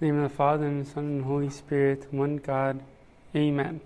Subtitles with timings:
[0.00, 2.80] The name of the Father, and the Son, and the Holy Spirit, one God.
[3.36, 3.80] Amen.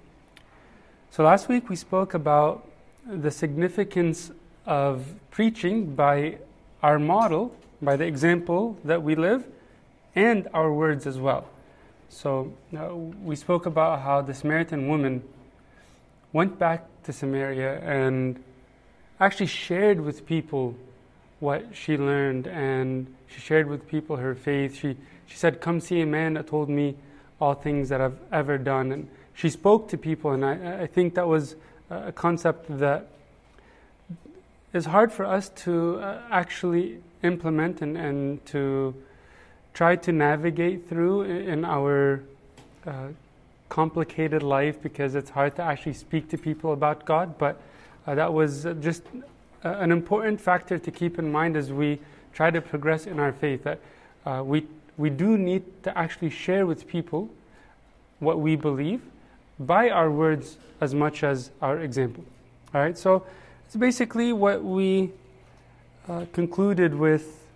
[1.10, 2.66] So last week we spoke about
[3.06, 4.30] the significance
[4.64, 6.38] of preaching by
[6.82, 9.46] our model, by the example that we live,
[10.14, 11.46] and our words as well.
[12.08, 15.22] So uh, we spoke about how the Samaritan woman
[16.32, 18.42] went back to Samaria and
[19.20, 20.74] actually shared with people
[21.40, 24.74] what she learned and she shared with people her faith.
[24.74, 24.96] She
[25.28, 26.96] she said, Come see a man that told me
[27.40, 28.90] all things that I've ever done.
[28.90, 31.54] And she spoke to people, and I, I think that was
[31.90, 33.06] a concept that
[34.72, 38.94] is hard for us to uh, actually implement and, and to
[39.74, 42.22] try to navigate through in our
[42.86, 43.08] uh,
[43.68, 47.38] complicated life because it's hard to actually speak to people about God.
[47.38, 47.60] But
[48.06, 49.02] uh, that was just
[49.62, 52.00] an important factor to keep in mind as we
[52.32, 53.64] try to progress in our faith.
[53.64, 53.80] That
[54.26, 54.66] uh, we
[54.98, 57.30] we do need to actually share with people
[58.18, 59.00] what we believe
[59.58, 62.24] by our words as much as our example.
[62.74, 63.24] All right, so
[63.64, 65.12] it's basically what we
[66.08, 67.46] uh, concluded with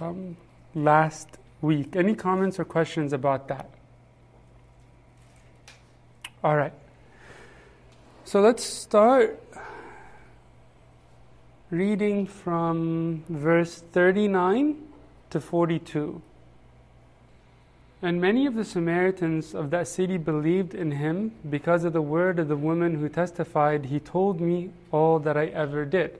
[0.00, 0.36] um,
[0.74, 1.28] last
[1.62, 1.94] week.
[1.94, 3.70] Any comments or questions about that?
[6.42, 6.72] All right.
[8.24, 9.42] So let's start
[11.70, 14.76] reading from verse 39
[15.30, 16.22] to 42.
[18.02, 22.38] And many of the Samaritans of that city believed in him because of the word
[22.38, 26.18] of the woman who testified, He told me all that I ever did.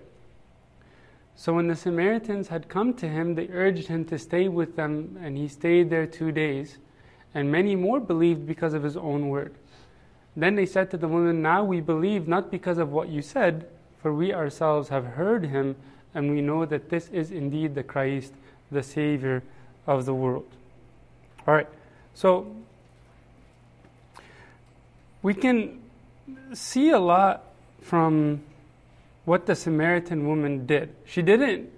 [1.37, 5.19] So when the Samaritans had come to him, they urged him to stay with them,
[5.23, 6.77] and he stayed there two days.
[7.33, 9.55] And many more believed because of his own word.
[10.37, 13.67] Then they said to the woman, Now we believe not because of what you said,
[14.03, 15.77] for we ourselves have heard him,
[16.15, 18.35] and we know that this is indeed the Christ,
[18.71, 19.43] the Savior
[19.87, 20.57] of the world.
[21.47, 21.69] All right,
[22.15, 22.55] so
[25.23, 25.81] we can
[26.53, 27.45] see a lot
[27.81, 28.43] from
[29.25, 30.95] what the Samaritan woman did.
[31.05, 31.71] She didn't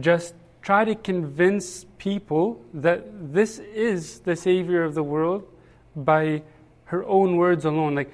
[0.00, 5.46] just try to convince people that this is the Savior of the world
[5.96, 6.42] by
[6.86, 7.94] her own words alone.
[7.94, 8.12] Like,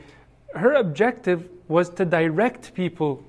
[0.55, 3.25] her objective was to direct people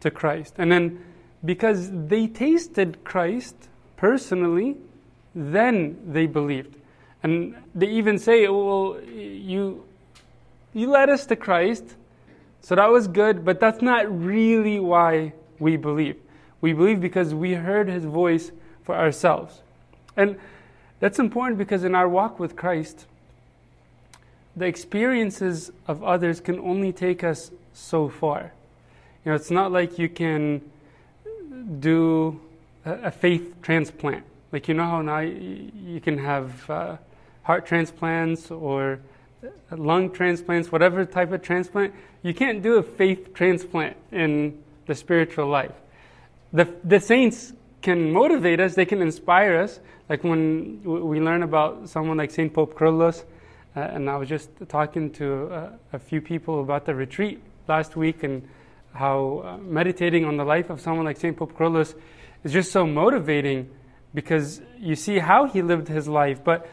[0.00, 0.54] to Christ.
[0.58, 1.04] And then,
[1.44, 3.56] because they tasted Christ
[3.96, 4.76] personally,
[5.34, 6.76] then they believed.
[7.22, 9.84] And they even say, well, you,
[10.72, 11.84] you led us to Christ,
[12.62, 16.16] so that was good, but that's not really why we believe.
[16.60, 18.52] We believe because we heard his voice
[18.84, 19.60] for ourselves.
[20.16, 20.38] And
[20.98, 23.06] that's important because in our walk with Christ,
[24.56, 28.52] the experiences of others can only take us so far.
[29.24, 30.62] You know, it's not like you can
[31.78, 32.40] do
[32.84, 34.24] a, faith transplant.
[34.52, 36.68] Like, you know how now you can have.
[36.68, 36.96] Uh,
[37.42, 39.00] heart transplants or
[39.70, 45.46] lung transplants, whatever type of transplant, you can't do a faith transplant in the spiritual
[45.46, 45.72] life.
[46.52, 47.52] The, the saints
[47.82, 49.80] can motivate us, they can inspire us.
[50.08, 52.52] Like when we learn about someone like St.
[52.52, 53.24] Pope Kyrillos,
[53.76, 57.96] uh, and I was just talking to uh, a few people about the retreat last
[57.96, 58.46] week and
[58.92, 61.36] how uh, meditating on the life of someone like St.
[61.36, 61.94] Pope Kyrillos
[62.42, 63.70] is just so motivating
[64.12, 66.42] because you see how he lived his life.
[66.42, 66.68] But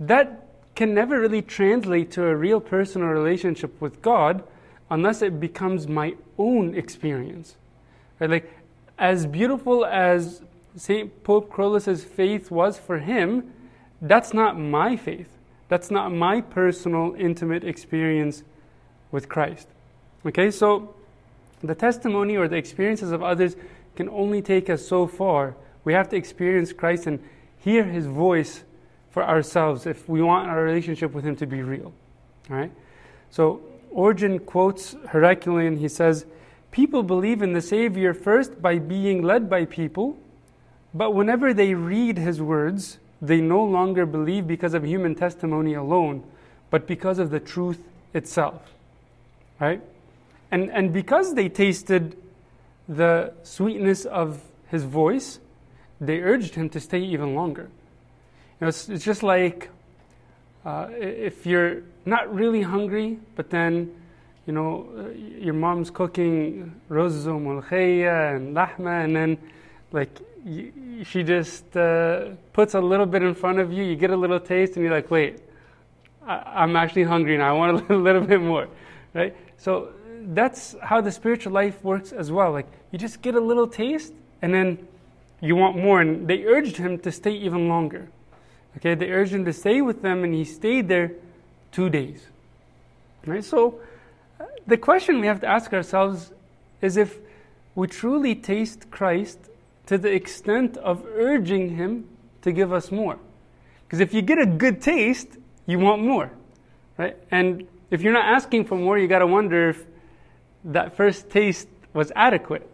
[0.00, 4.42] that can never really translate to a real personal relationship with God
[4.90, 7.56] unless it becomes my own experience.
[8.20, 8.30] Right?
[8.30, 8.52] Like,
[8.98, 10.42] as beautiful as
[10.76, 11.24] St.
[11.24, 13.52] Pope Kyrillos' faith was for him,
[14.00, 15.28] that's not my faith.
[15.68, 18.44] That's not my personal, intimate experience
[19.10, 19.68] with Christ.
[20.24, 20.94] Okay, so
[21.62, 23.56] the testimony or the experiences of others
[23.96, 25.56] can only take us so far.
[25.84, 27.20] We have to experience Christ and
[27.58, 28.62] hear his voice
[29.16, 31.90] for ourselves if we want our relationship with Him to be real.
[32.50, 32.70] All right?
[33.30, 35.78] So, Origen quotes Heracleon.
[35.78, 36.26] He says,
[36.70, 40.18] People believe in the Savior first by being led by people,
[40.92, 46.22] but whenever they read His words, they no longer believe because of human testimony alone,
[46.68, 47.82] but because of the truth
[48.12, 48.74] itself.
[49.58, 49.80] Right?
[50.50, 52.18] And, and because they tasted
[52.86, 55.38] the sweetness of His voice,
[56.02, 57.70] they urged Him to stay even longer.
[58.60, 59.70] Know, it's, it's just like
[60.64, 63.94] uh, if you're not really hungry, but then,
[64.46, 69.38] you know, your mom's cooking mulkhaya and lahma, and then,
[69.92, 70.10] like,
[71.04, 74.40] she just uh, puts a little bit in front of you, you get a little
[74.40, 75.40] taste, and you're like, wait,
[76.26, 78.68] I, am actually hungry now, I want a little bit more,
[79.14, 79.36] right?
[79.58, 79.90] So
[80.28, 82.50] that's how the spiritual life works as well.
[82.50, 84.12] Like, you just get a little taste,
[84.42, 84.88] and then
[85.40, 88.08] you want more, and they urged him to stay even longer.
[88.76, 91.12] Okay, they urged him to stay with them, and he stayed there
[91.72, 92.26] two days.
[93.24, 93.44] Right?
[93.44, 93.80] So,
[94.38, 96.32] uh, the question we have to ask ourselves
[96.82, 97.18] is if
[97.74, 99.38] we truly taste Christ
[99.86, 102.08] to the extent of urging him
[102.42, 103.18] to give us more.
[103.84, 106.30] Because if you get a good taste, you want more.
[106.98, 107.16] Right?
[107.30, 109.84] And if you're not asking for more, you got to wonder if
[110.64, 112.68] that first taste was adequate.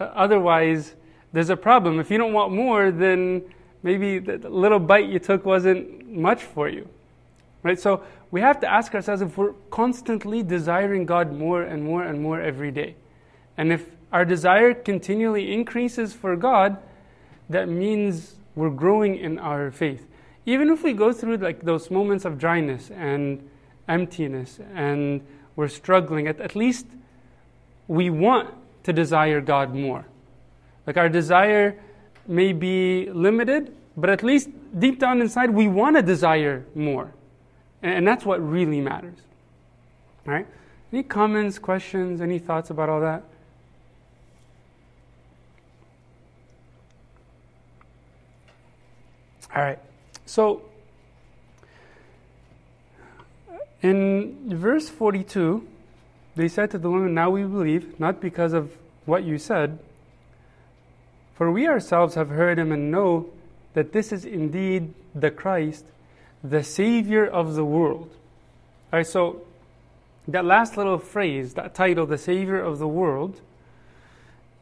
[0.00, 0.94] Uh, otherwise,
[1.32, 2.00] there's a problem.
[2.00, 3.42] If you don't want more, then
[3.82, 6.88] maybe the little bite you took wasn't much for you.
[7.62, 7.78] Right?
[7.78, 12.20] So we have to ask ourselves if we're constantly desiring God more and more and
[12.20, 12.94] more every day.
[13.56, 16.78] And if our desire continually increases for God,
[17.50, 20.06] that means we're growing in our faith.
[20.46, 23.48] Even if we go through like those moments of dryness and
[23.88, 25.20] emptiness and
[25.56, 26.86] we're struggling, at, at least
[27.86, 28.54] we want
[28.84, 30.06] to desire God more.
[30.86, 31.78] Like our desire
[32.28, 37.12] may be limited, but at least deep down inside, we want to desire more.
[37.82, 39.18] And that's what really matters.
[40.26, 40.46] All right?
[40.92, 43.24] Any comments, questions, any thoughts about all that?
[49.54, 49.78] All right.
[50.26, 50.62] So,
[53.82, 55.66] in verse 42,
[56.36, 58.76] they said to the woman, Now we believe, not because of
[59.06, 59.78] what you said,
[61.38, 63.30] for we ourselves have heard him and know
[63.74, 65.84] that this is indeed the Christ,
[66.42, 68.10] the Savior of the world.
[68.92, 69.42] All right, so
[70.26, 73.40] that last little phrase, that title, the Savior of the world,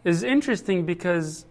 [0.04, 1.46] is interesting because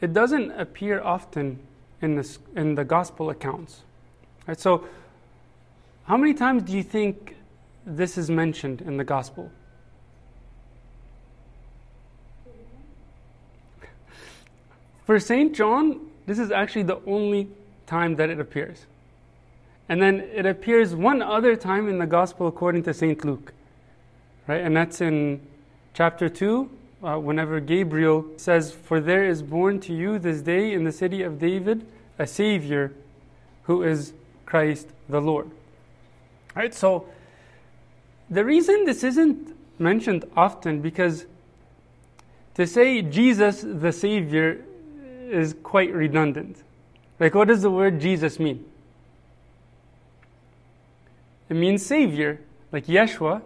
[0.00, 1.60] it doesn't appear often
[2.02, 3.82] in the, in the gospel accounts.
[4.48, 4.84] Right, so,
[6.06, 7.36] how many times do you think
[7.86, 9.52] this is mentioned in the gospel?
[15.10, 15.52] For St.
[15.52, 17.48] John, this is actually the only
[17.84, 18.86] time that it appears.
[19.88, 23.24] And then it appears one other time in the Gospel according to St.
[23.24, 23.52] Luke.
[24.46, 24.60] Right?
[24.60, 25.40] And that's in
[25.94, 26.70] chapter 2,
[27.02, 31.24] uh, whenever Gabriel says, For there is born to you this day in the city
[31.24, 31.84] of David
[32.16, 32.92] a Savior
[33.64, 34.12] who is
[34.46, 35.50] Christ the Lord.
[36.54, 36.72] Right?
[36.72, 37.08] So
[38.30, 41.26] the reason this isn't mentioned often because
[42.54, 44.66] to say Jesus the Savior
[45.30, 46.62] is quite redundant.
[47.18, 48.64] Like, what does the word Jesus mean?
[51.48, 52.40] It means Savior,
[52.72, 53.42] like Yeshua,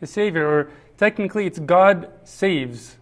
[0.00, 2.96] the Savior, or technically it's God saves,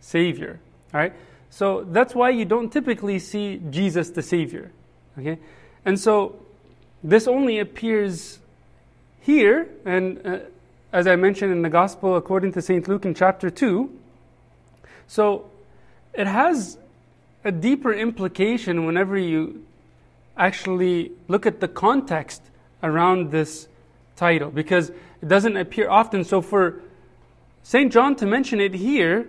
[0.00, 0.60] Savior.
[0.92, 1.12] All right?
[1.50, 4.70] So that's why you don't typically see Jesus the Savior.
[5.18, 5.38] Okay?
[5.84, 6.36] And so
[7.02, 8.38] this only appears
[9.20, 10.38] here, and uh,
[10.92, 12.86] as I mentioned in the Gospel according to St.
[12.86, 13.90] Luke in chapter 2.
[15.06, 15.50] So
[16.14, 16.78] it has
[17.44, 19.64] a deeper implication whenever you
[20.36, 22.42] actually look at the context
[22.82, 23.68] around this
[24.16, 26.24] title because it doesn't appear often.
[26.24, 26.80] So for
[27.62, 27.92] St.
[27.92, 29.28] John to mention it here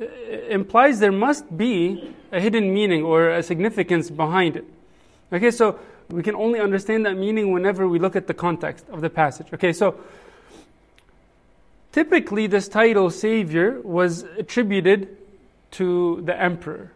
[0.00, 0.04] uh,
[0.48, 4.64] implies there must be a hidden meaning or a significance behind it.
[5.32, 5.78] Okay, so
[6.10, 9.48] we can only understand that meaning whenever we look at the context of the passage.
[9.52, 9.98] Okay, so
[11.92, 15.16] typically this title, Savior, was attributed
[15.72, 16.92] to the emperor.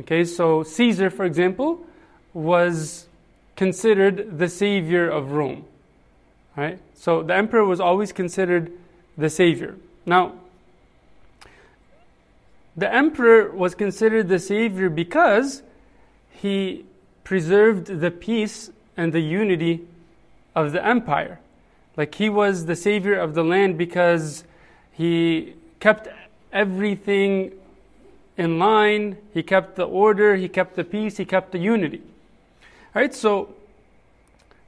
[0.00, 1.84] Okay, so Caesar, for example,
[2.32, 3.06] was
[3.54, 5.66] considered the savior of Rome.
[6.56, 6.78] Right?
[6.94, 8.72] So the emperor was always considered
[9.18, 9.76] the savior.
[10.06, 10.32] Now,
[12.76, 15.62] the emperor was considered the savior because
[16.30, 16.86] he
[17.22, 19.86] preserved the peace and the unity
[20.54, 21.40] of the empire.
[21.96, 24.44] Like he was the savior of the land because
[24.92, 26.08] he kept
[26.52, 27.52] everything
[28.36, 32.02] in line, he kept the order, he kept the peace, he kept the unity.
[32.94, 33.54] All right, so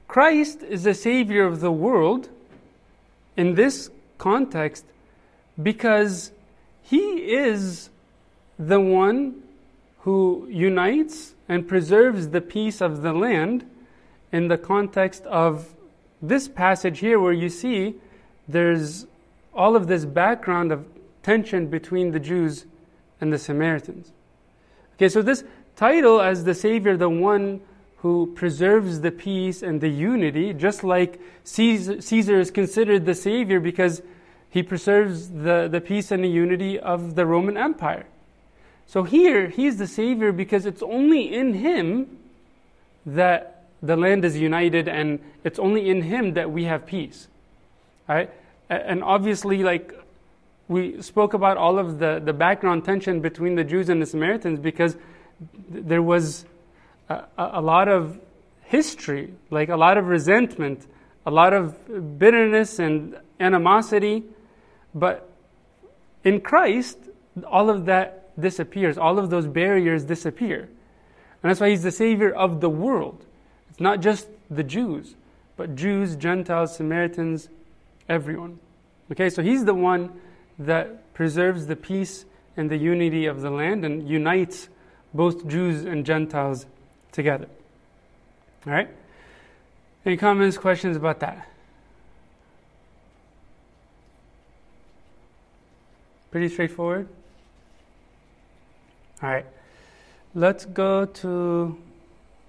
[0.07, 2.29] Christ is the Savior of the world
[3.35, 4.85] in this context
[5.61, 6.31] because
[6.81, 7.89] he is
[8.59, 9.41] the one
[9.99, 13.65] who unites and preserves the peace of the land
[14.31, 15.73] in the context of
[16.21, 17.95] this passage here, where you see
[18.47, 19.07] there's
[19.53, 20.85] all of this background of
[21.21, 22.65] tension between the Jews
[23.21, 24.11] and the Samaritans.
[24.95, 25.43] Okay, so this
[25.75, 27.61] title as the Savior, the one
[27.97, 33.59] who preserves the peace and the unity, just like Caesar, Caesar is considered the Savior
[33.59, 34.01] because
[34.49, 38.05] he preserves the, the peace and the unity of the Roman Empire.
[38.85, 42.17] So here, he's the Savior because it's only in him
[43.05, 47.27] that the land is united and it's only in him that we have peace.
[48.07, 48.29] Right?
[48.69, 49.93] And obviously, like
[50.67, 54.59] we spoke about all of the, the background tension between the Jews and the Samaritans
[54.59, 54.97] because
[55.69, 56.45] there was
[57.09, 58.19] a, a lot of
[58.63, 60.87] history, like a lot of resentment,
[61.25, 64.23] a lot of bitterness and animosity.
[64.95, 65.29] But
[66.23, 66.97] in Christ,
[67.45, 70.61] all of that disappears, all of those barriers disappear.
[70.61, 73.25] And that's why he's the Savior of the world.
[73.69, 75.15] It's not just the Jews,
[75.57, 77.49] but Jews, Gentiles, Samaritans,
[78.07, 78.59] everyone.
[79.11, 80.19] Okay, so he's the one
[80.59, 84.69] that preserves the peace and the unity of the land and unites
[85.13, 86.65] both Jews and Gentiles
[87.11, 87.47] together.
[88.65, 88.89] All right?
[90.05, 91.47] Any comments, questions about that?
[96.31, 97.07] Pretty straightforward?
[99.21, 99.45] All right.
[100.35, 101.77] Let's go to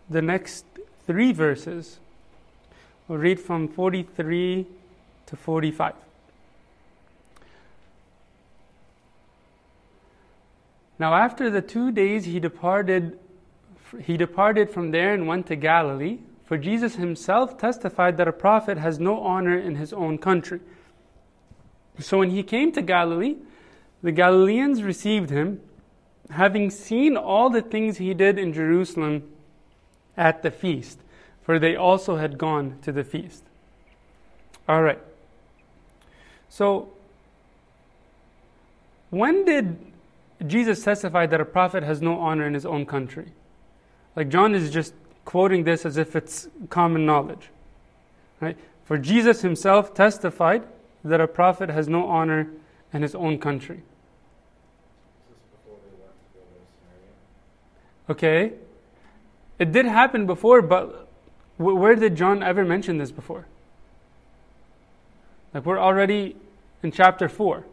[0.09, 0.65] the next
[1.07, 1.99] three verses.
[3.07, 4.67] We'll read from 43
[5.27, 5.95] to 45.
[10.99, 13.19] Now, after the two days, he departed.
[14.01, 16.19] He departed from there and went to Galilee.
[16.45, 20.61] For Jesus himself testified that a prophet has no honor in his own country.
[21.99, 23.37] So when he came to Galilee,
[24.03, 25.61] the Galileans received him,
[26.31, 29.23] having seen all the things he did in Jerusalem
[30.17, 31.01] at the feast,
[31.43, 33.45] for they also had gone to the feast.
[34.69, 35.01] All right.
[36.49, 36.91] So,
[39.11, 39.79] when did
[40.47, 43.33] Jesus testified that a prophet has no honor in his own country?
[44.17, 47.51] Like, John is just quoting this as if it's common knowledge.
[48.41, 48.57] Right?
[48.85, 50.65] For Jesus himself testified
[51.03, 52.49] that a prophet has no honor
[52.93, 53.83] in his own country.
[58.09, 58.53] Okay.
[59.59, 61.09] It did happen before, but
[61.57, 63.47] where did John ever mention this before?
[65.53, 66.37] Like we're already
[66.83, 67.65] in chapter 4.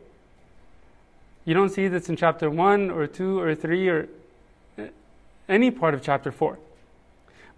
[1.46, 4.10] You don't see this in chapter 1 or 2 or 3 or
[5.50, 6.58] any part of chapter 4.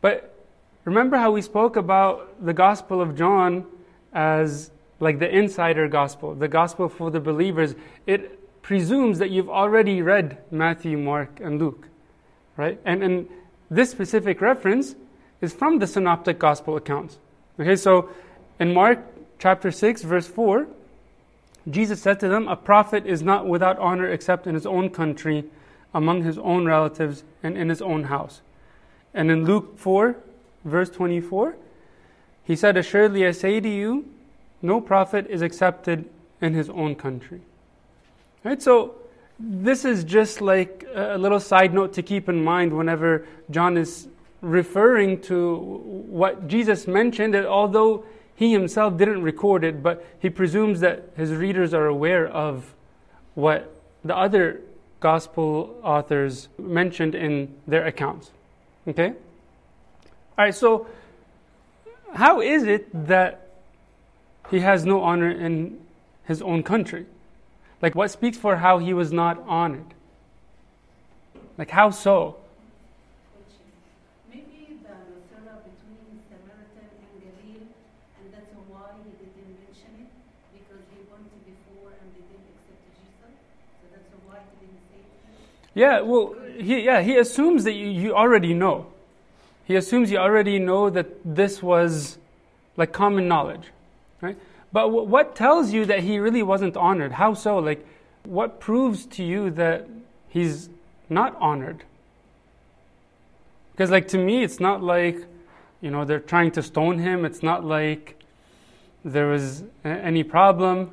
[0.02, 0.36] But
[0.86, 3.66] remember how we spoke about the Gospel of John
[4.14, 7.76] as like the insider gospel, the gospel for the believers.
[8.08, 11.88] It presumes that you've already read Matthew, Mark, and Luke,
[12.56, 12.80] right?
[12.86, 13.28] And, and
[13.70, 14.96] this specific reference
[15.42, 17.18] is from the synoptic gospel accounts.
[17.60, 18.10] Okay, so
[18.60, 19.00] in Mark
[19.40, 20.68] chapter 6, verse 4,
[21.70, 25.46] Jesus said to them, A prophet is not without honor except in his own country,
[25.94, 28.42] among his own relatives, and in his own house.
[29.14, 30.16] And in Luke 4,
[30.66, 31.56] verse 24,
[32.44, 34.10] he said, Assuredly I say to you,
[34.62, 36.10] no prophet is accepted
[36.42, 37.42] in his own country.
[38.44, 38.62] Right?
[38.62, 38.96] So,
[39.40, 44.08] this is just like a little side note to keep in mind whenever John is
[44.42, 48.06] referring to what Jesus mentioned, that although
[48.44, 52.74] he himself didn't record it, but he presumes that his readers are aware of
[53.36, 53.74] what
[54.04, 54.60] the other
[55.00, 58.32] gospel authors mentioned in their accounts.
[58.86, 59.14] Okay?
[60.38, 60.88] All right, so
[62.14, 63.48] how is it that
[64.52, 65.80] he has no honor in
[66.26, 67.06] his own country?
[67.82, 69.94] Like, what speaks for how he was not honored?
[71.58, 72.36] Like, how so?
[85.76, 88.88] Yeah, well, he, yeah, he assumes that you, you already know.
[89.66, 92.18] He assumes you already know that this was
[92.78, 93.72] like common knowledge,
[94.22, 94.38] right?
[94.72, 97.14] But w- what tells you that he really wasn't honored?
[97.14, 97.58] How so?
[97.58, 97.86] Like,
[98.24, 99.88] what proves to you that
[100.30, 100.70] he's
[101.10, 101.84] not honored?
[103.72, 105.26] Because, like, to me, it's not like,
[105.82, 107.26] you know, they're trying to stone him.
[107.26, 108.20] It's not like
[109.04, 110.92] there was any problem.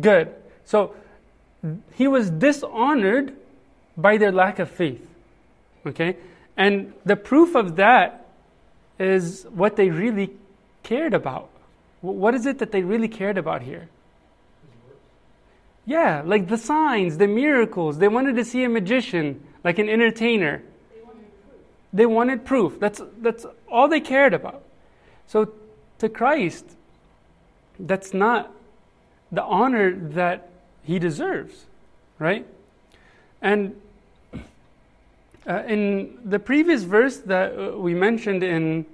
[0.00, 0.34] Good.
[0.64, 0.94] So
[1.94, 3.34] he was dishonored
[3.96, 5.06] by their lack of faith.
[5.86, 6.16] Okay?
[6.56, 8.26] And the proof of that
[8.98, 10.30] is what they really
[10.82, 11.50] cared about.
[12.00, 13.88] What is it that they really cared about here?
[15.86, 17.98] Yeah, like the signs, the miracles.
[17.98, 20.62] They wanted to see a magician, like an entertainer.
[20.92, 21.60] They wanted proof.
[21.92, 22.80] They wanted proof.
[22.80, 24.62] That's, that's all they cared about.
[25.26, 25.52] So
[25.98, 26.64] to Christ,
[27.78, 28.50] that's not
[29.32, 30.50] the honor that
[30.84, 31.64] he deserves,
[32.18, 32.46] right?
[33.40, 33.80] And
[35.46, 38.86] uh, in the previous verse that uh, we mentioned in,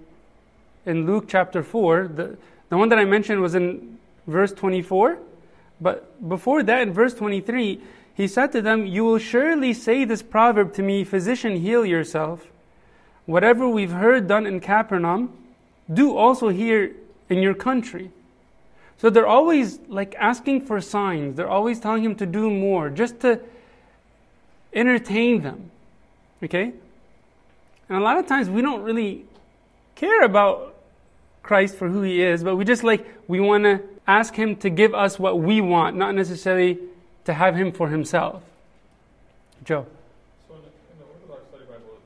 [0.86, 2.36] in Luke chapter 4, the,
[2.68, 5.18] the one that I mentioned was in verse 24.
[5.80, 7.80] But before that, in verse 23,
[8.14, 12.46] he said to them, You will surely say this proverb to me, Physician, heal yourself.
[13.26, 15.32] Whatever we've heard done in Capernaum,
[15.92, 16.94] do also here
[17.28, 18.10] in your country.
[19.00, 21.36] So they're always like asking for signs.
[21.36, 23.40] They're always telling him to do more, just to
[24.72, 25.70] entertain them.
[26.42, 26.72] Okay?
[27.88, 29.24] And a lot of times we don't really
[29.94, 30.76] care about
[31.42, 34.70] Christ for who he is, but we just like, we want to ask him to
[34.70, 36.78] give us what we want, not necessarily
[37.24, 38.42] to have him for himself.
[39.64, 39.86] Joe.
[40.48, 41.98] So in the, in the Orthodox Study Bible,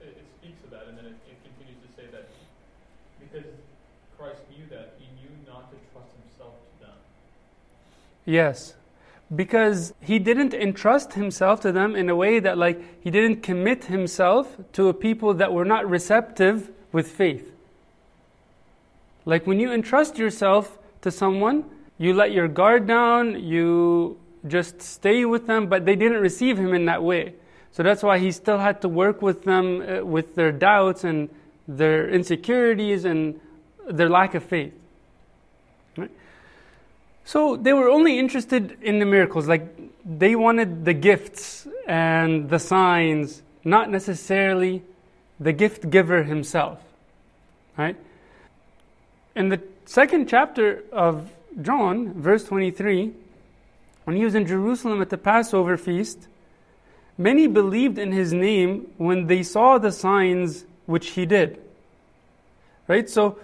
[0.00, 2.28] it, it, it speaks of that, and then it, it continues to say that
[3.20, 3.48] because
[4.18, 6.96] Christ knew that, he knew not to trust himself to them.
[8.26, 8.74] Yes.
[9.34, 13.84] Because he didn't entrust himself to them in a way that, like, he didn't commit
[13.84, 17.50] himself to a people that were not receptive with faith.
[19.24, 21.64] Like, when you entrust yourself to someone,
[21.98, 26.74] you let your guard down, you just stay with them, but they didn't receive him
[26.74, 27.34] in that way.
[27.72, 31.28] So that's why he still had to work with them uh, with their doubts and
[31.66, 33.40] their insecurities and
[33.88, 34.72] their lack of faith.
[37.26, 39.66] So they were only interested in the miracles, like
[40.04, 44.84] they wanted the gifts and the signs, not necessarily
[45.40, 46.78] the gift giver himself.
[47.76, 47.96] Right?
[49.34, 53.12] In the second chapter of John, verse 23,
[54.04, 56.28] when he was in Jerusalem at the Passover feast,
[57.18, 61.60] many believed in his name when they saw the signs which he did.
[62.86, 63.10] Right?
[63.10, 63.40] So,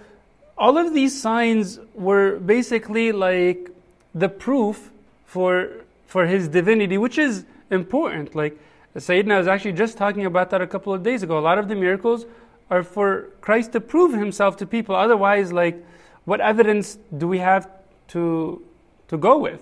[0.57, 3.72] all of these signs were basically like
[4.13, 4.91] the proof
[5.25, 5.69] for,
[6.05, 8.35] for his divinity, which is important.
[8.35, 8.57] Like,
[8.95, 11.39] Sayyidina was actually just talking about that a couple of days ago.
[11.39, 12.25] A lot of the miracles
[12.69, 14.95] are for Christ to prove himself to people.
[14.95, 15.83] Otherwise, like,
[16.25, 17.69] what evidence do we have
[18.09, 18.61] to,
[19.07, 19.61] to go with?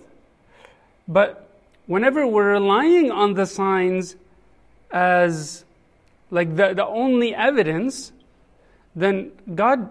[1.08, 1.50] But
[1.88, 4.16] whenever we're relying on the signs
[4.92, 5.66] as
[6.30, 8.12] like the, the only evidence,
[8.96, 9.90] then God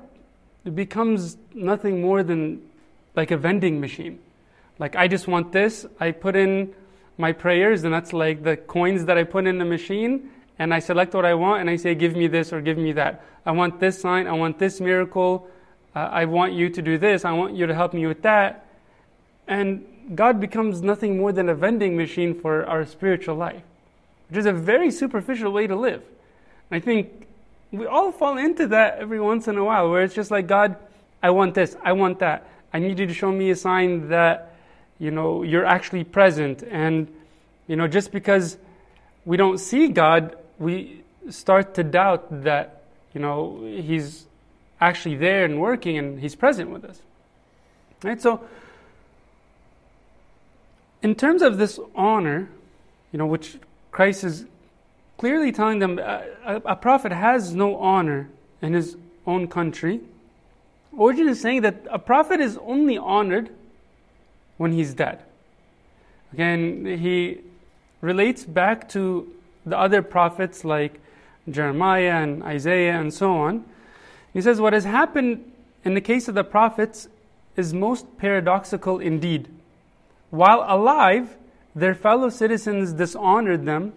[0.74, 2.62] becomes nothing more than
[3.16, 4.18] like a vending machine.
[4.80, 6.74] Like, I just want this, I put in
[7.18, 10.78] my prayers, and that's like the coins that I put in the machine, and I
[10.78, 13.22] select what I want, and I say, Give me this or give me that.
[13.44, 15.48] I want this sign, I want this miracle,
[15.94, 18.66] uh, I want you to do this, I want you to help me with that.
[19.46, 23.62] And God becomes nothing more than a vending machine for our spiritual life,
[24.28, 26.02] which is a very superficial way to live.
[26.70, 27.26] I think
[27.70, 30.76] we all fall into that every once in a while, where it's just like, God,
[31.22, 32.46] I want this, I want that.
[32.72, 34.49] I need you to show me a sign that,
[35.00, 36.62] you know, you're actually present.
[36.62, 37.08] And,
[37.66, 38.58] you know, just because
[39.24, 42.84] we don't see God, we start to doubt that,
[43.14, 44.26] you know, He's
[44.80, 47.00] actually there and working and He's present with us.
[48.04, 48.20] Right?
[48.20, 48.44] So,
[51.02, 52.50] in terms of this honor,
[53.10, 53.56] you know, which
[53.90, 54.44] Christ is
[55.16, 58.30] clearly telling them uh, a, a, prophet has no honor
[58.62, 60.00] in his own country.
[60.96, 63.50] Origen is saying that a prophet is only honored
[64.60, 65.22] when he's dead.
[66.34, 67.38] Again, he
[68.02, 69.26] relates back to
[69.64, 71.00] the other prophets like
[71.48, 73.64] Jeremiah and Isaiah and so on.
[74.34, 75.50] He says, What has happened
[75.82, 77.08] in the case of the prophets
[77.56, 79.48] is most paradoxical indeed.
[80.28, 81.38] While alive,
[81.74, 83.94] their fellow citizens dishonored them,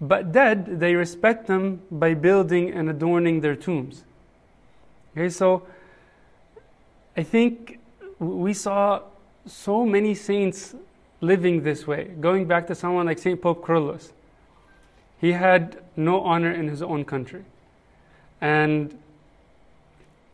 [0.00, 4.02] but dead, they respect them by building and adorning their tombs.
[5.16, 5.62] Okay, so
[7.16, 7.78] I think
[8.18, 9.02] we saw
[9.46, 10.74] so many saints
[11.20, 12.10] living this way.
[12.20, 13.40] Going back to someone like St.
[13.40, 14.12] Pope Kyrillos,
[15.20, 17.44] he had no honor in his own country.
[18.40, 18.98] And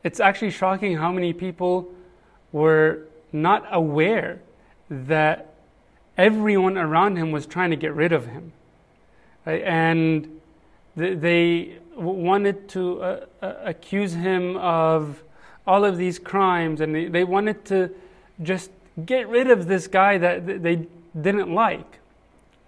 [0.03, 1.88] it's actually shocking how many people
[2.53, 3.01] were
[3.33, 4.40] not aware
[4.88, 5.55] that
[6.16, 8.53] everyone around him was trying to get rid of him.
[9.44, 10.40] And
[10.97, 15.23] they wanted to uh, uh, accuse him of
[15.66, 17.90] all of these crimes, and they wanted to
[18.42, 18.71] just
[19.05, 20.87] get rid of this guy that they
[21.21, 21.99] didn't like.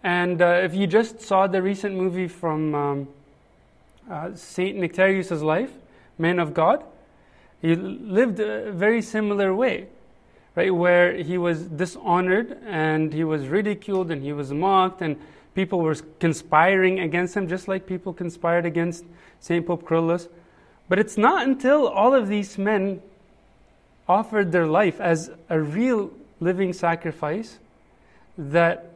[0.02, 3.08] And uh, if you just saw the recent movie from um,
[4.10, 5.70] uh, Saint Nectarius' life,
[6.18, 6.84] Man of God,
[7.60, 9.88] he lived a very similar way
[10.54, 15.16] right, where he was dishonored and he was ridiculed and he was mocked and
[15.54, 19.04] people were conspiring against him, just like people conspired against
[19.40, 19.66] St.
[19.66, 20.28] Pope Kyrillos.
[20.88, 23.02] But it's not until all of these men
[24.08, 27.58] offered their life as a real living sacrifice
[28.36, 28.90] that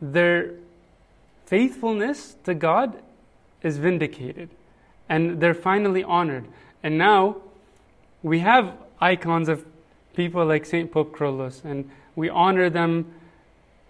[0.00, 0.54] their
[1.46, 3.02] faithfulness to God
[3.62, 4.50] is vindicated
[5.08, 6.46] and they're finally honored.
[6.82, 7.36] And now
[8.22, 9.66] we have icons of
[10.14, 10.90] people like St.
[10.90, 13.12] Pope Kyrillos, and we honor them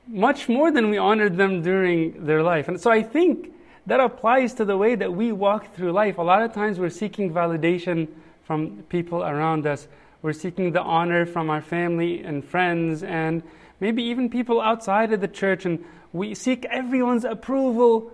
[0.06, 2.68] much more than we honored them during their life.
[2.68, 3.52] And so I think
[3.86, 6.18] that applies to the way that we walk through life.
[6.18, 8.08] A lot of times we're seeking validation
[8.44, 9.86] from people around us
[10.22, 13.42] We're seeking the honor from our family and friends and
[13.80, 15.64] maybe even people outside of the church.
[15.64, 18.10] And we seek everyone's approval.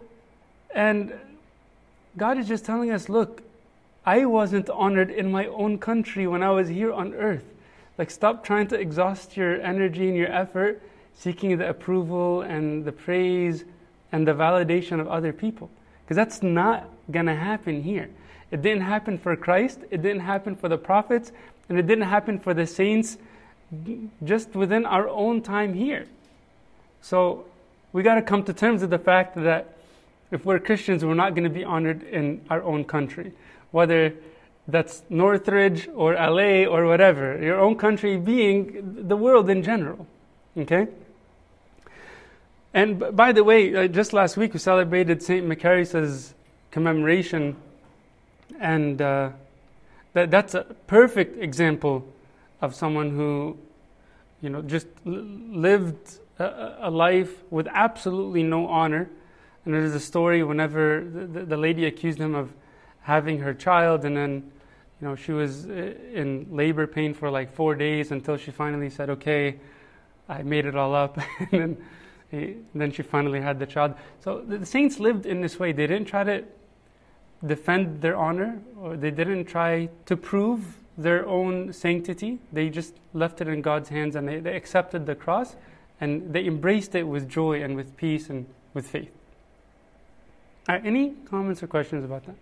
[0.75, 1.13] And
[2.17, 3.43] God is just telling us look,
[4.05, 7.45] I wasn't honored in my own country when I was here on earth.
[7.99, 10.83] Like, stop trying to exhaust your energy and your effort
[11.19, 13.65] seeking the approval and the praise
[14.13, 15.71] and the validation of other people.
[16.05, 18.11] Because that's not going to happen here.
[18.51, 21.33] It didn't happen for Christ, it didn't happen for the prophets,
[21.69, 23.19] and it didn't happen for the saints
[24.25, 26.07] just within our own time here.
[27.01, 27.45] So
[27.93, 29.77] we got to come to terms with the fact that
[30.31, 33.33] if we're Christians, we're not going to be honored in our own country.
[33.71, 34.15] Whether
[34.69, 40.07] that's Northridge or LA or whatever, your own country being the world in general.
[40.57, 40.89] Okay?
[42.75, 45.47] And by the way, uh, just last week we celebrated St.
[45.47, 46.35] Macarius'
[46.71, 47.57] commemoration,
[48.61, 49.31] and uh,
[50.17, 52.03] that, that's a perfect example
[52.63, 53.59] of someone who,
[54.41, 59.11] you know, just lived a, a, life with absolutely no honor.
[59.67, 62.51] And there's a story whenever the, the lady accused him of
[63.03, 64.51] having her child, and then,
[65.03, 68.89] you know, she was uh, in labor pain for like four days until she finally
[68.89, 69.57] said, "Okay,
[70.31, 71.77] I made it all up," and then
[72.31, 73.95] he, then she finally had the child.
[74.21, 75.73] So the saints lived in this way.
[75.73, 76.45] They didn't try to
[77.45, 82.39] defend their honor, or they didn't try to prove their own sanctity.
[82.53, 85.57] They just left it in God's hands and they, they accepted the cross
[86.01, 89.11] and they embraced it with joy and with peace and with faith.
[90.69, 92.35] Right, any comments or questions about that?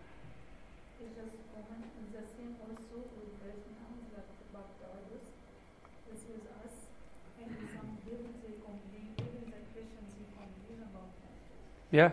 [11.91, 12.11] Yeah.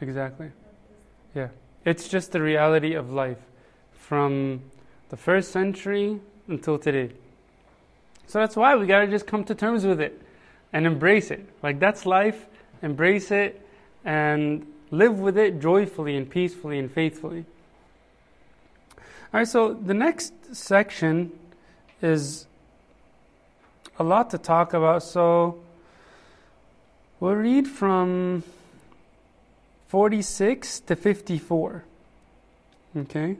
[0.00, 0.50] Exactly.
[1.34, 1.48] Yeah.
[1.84, 3.38] It's just the reality of life
[3.92, 4.62] from
[5.08, 7.12] the first century until today.
[8.26, 10.20] So that's why we got to just come to terms with it
[10.72, 11.46] and embrace it.
[11.62, 12.46] Like that's life,
[12.82, 13.60] embrace it
[14.04, 17.44] and live with it joyfully and peacefully and faithfully.
[18.96, 21.32] All right, so the next section
[22.02, 22.46] is
[23.98, 25.58] a lot to talk about, so
[27.20, 28.42] we'll read from
[29.88, 31.84] 46 to 54.
[32.96, 33.36] Okay?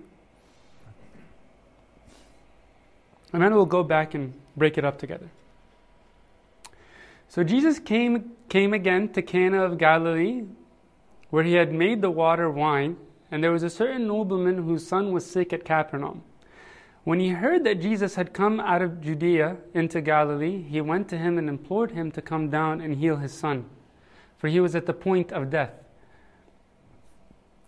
[3.32, 5.28] And then we'll go back and break it up together.
[7.28, 10.44] So Jesus came, came again to Cana of Galilee,
[11.30, 12.96] where he had made the water wine,
[13.30, 16.22] and there was a certain nobleman whose son was sick at Capernaum.
[17.04, 21.18] When he heard that Jesus had come out of Judea into Galilee, he went to
[21.18, 23.66] him and implored him to come down and heal his son,
[24.38, 25.72] for he was at the point of death.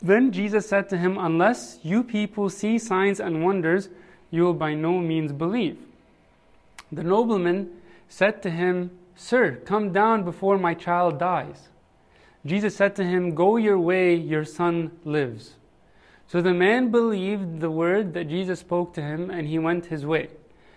[0.00, 3.88] Then Jesus said to him, Unless you people see signs and wonders,
[4.30, 5.78] you will by no means believe.
[6.92, 7.70] The nobleman
[8.08, 11.68] said to him, Sir, come down before my child dies.
[12.46, 15.54] Jesus said to him, Go your way, your son lives.
[16.28, 20.06] So the man believed the word that Jesus spoke to him, and he went his
[20.06, 20.28] way.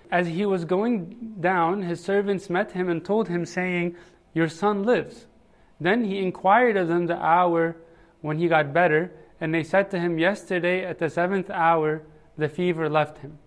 [0.09, 3.95] As he was going down, his servants met him and told him, saying,
[4.33, 5.27] Your son lives.
[5.79, 7.75] Then he inquired of them the hour
[8.21, 12.03] when he got better, and they said to him, Yesterday at the seventh hour
[12.37, 13.37] the fever left him.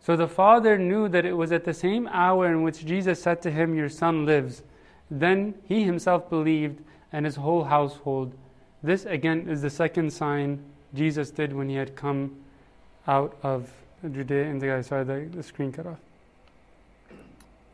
[0.00, 3.42] So the father knew that it was at the same hour in which Jesus said
[3.42, 4.62] to him, Your son lives.
[5.10, 8.32] Then he himself believed, and his whole household.
[8.82, 10.62] This again is the second sign
[10.94, 12.36] Jesus did when he had come
[13.06, 13.70] out of
[14.02, 15.98] Judea and the sorry the, the screen cut off.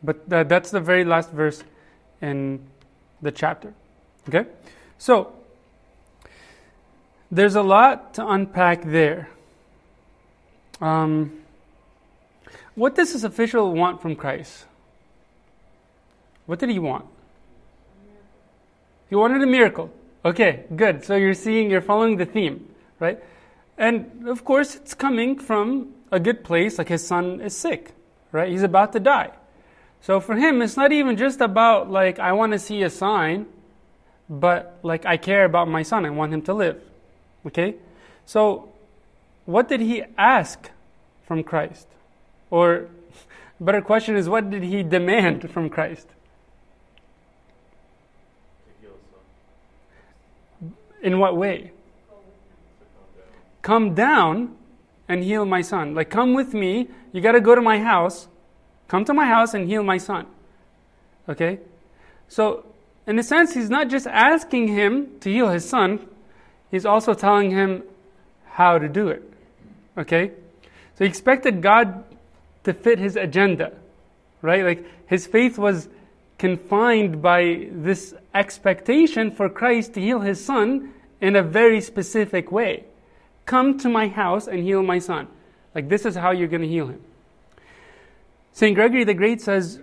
[0.03, 1.63] But that, that's the very last verse
[2.21, 2.59] in
[3.21, 3.73] the chapter.
[4.27, 4.49] Okay?
[4.97, 5.33] So
[7.33, 9.29] there's a lot to unpack there.
[10.81, 11.41] Um,
[12.75, 14.65] what does this official want from Christ?
[16.45, 17.05] What did he want?
[19.09, 19.91] He wanted a miracle.
[20.25, 21.03] Okay, good.
[21.03, 23.19] So you're seeing, you're following the theme right?
[23.77, 27.91] And of course, it's coming from a good place, like his son is sick,
[28.31, 28.49] right?
[28.49, 29.31] He's about to die.
[30.01, 33.45] So for him, it's not even just about like, I want to see a sign,
[34.29, 36.05] but like, I care about my son.
[36.05, 36.81] I want him to live.
[37.45, 37.75] Okay?
[38.25, 38.69] So,
[39.45, 40.69] what did he ask
[41.27, 41.87] from Christ?
[42.49, 42.87] Or,
[43.59, 46.07] better question is, what did he demand from Christ?
[51.01, 51.71] In what way?
[53.63, 54.55] come down
[55.07, 55.95] and heal my son.
[55.95, 56.89] Like, come with me.
[57.11, 58.27] You got to go to my house.
[58.87, 60.27] Come to my house and heal my son.
[61.27, 61.59] Okay?
[62.27, 62.65] So,
[63.07, 66.07] in a sense, he's not just asking him to heal his son,
[66.73, 67.83] he's also telling him
[68.45, 69.21] how to do it.
[69.95, 70.31] Okay?
[70.95, 72.03] So he expected God
[72.63, 73.73] to fit his agenda,
[74.41, 74.63] right?
[74.65, 75.87] Like his faith was
[76.39, 82.85] confined by this expectation for Christ to heal his son in a very specific way.
[83.45, 85.27] Come to my house and heal my son.
[85.75, 87.01] Like, this is how you're going to heal him.
[88.53, 88.75] St.
[88.75, 89.79] Gregory the Great says,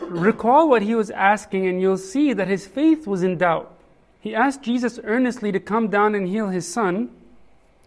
[0.00, 3.71] Recall what he was asking, and you'll see that his faith was in doubt.
[4.22, 7.10] He asked Jesus earnestly to come down and heal his son.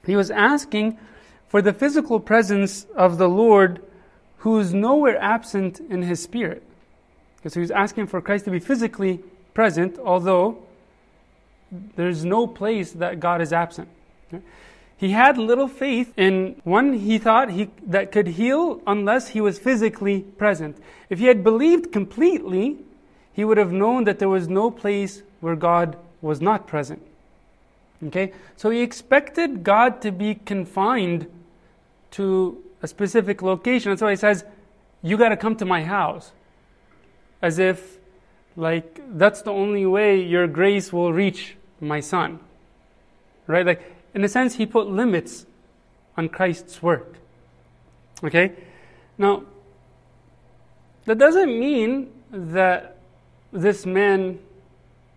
[0.05, 0.99] He was asking
[1.47, 3.81] for the physical presence of the Lord
[4.39, 6.61] who is nowhere absent in his spirit.
[7.37, 9.21] Because he was asking for Christ to be physically
[9.53, 10.57] present, although
[11.95, 13.87] there's no place that God is absent.
[14.97, 19.57] He had little faith in one he thought he, that could heal unless he was
[19.57, 20.77] physically present.
[21.09, 22.79] If he had believed completely,
[23.31, 27.01] he would have known that there was no place where God was not present.
[28.07, 28.33] Okay?
[28.57, 31.27] So he expected God to be confined
[32.11, 33.91] to a specific location.
[33.91, 34.43] That's why he says,
[35.03, 36.31] You got to come to my house.
[37.41, 37.99] As if,
[38.55, 42.39] like, that's the only way your grace will reach my son.
[43.45, 43.65] Right?
[43.65, 43.83] Like,
[44.15, 45.45] in a sense, he put limits
[46.17, 47.17] on Christ's work.
[48.23, 48.53] Okay?
[49.17, 49.43] Now,
[51.05, 52.97] that doesn't mean that
[53.51, 54.39] this man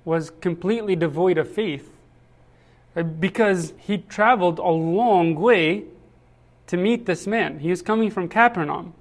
[0.08, 1.90] was completely devoid of faith
[2.96, 5.84] uh, because he traveled a long way
[6.66, 7.58] to meet this man.
[7.58, 8.94] He was coming from Capernaum.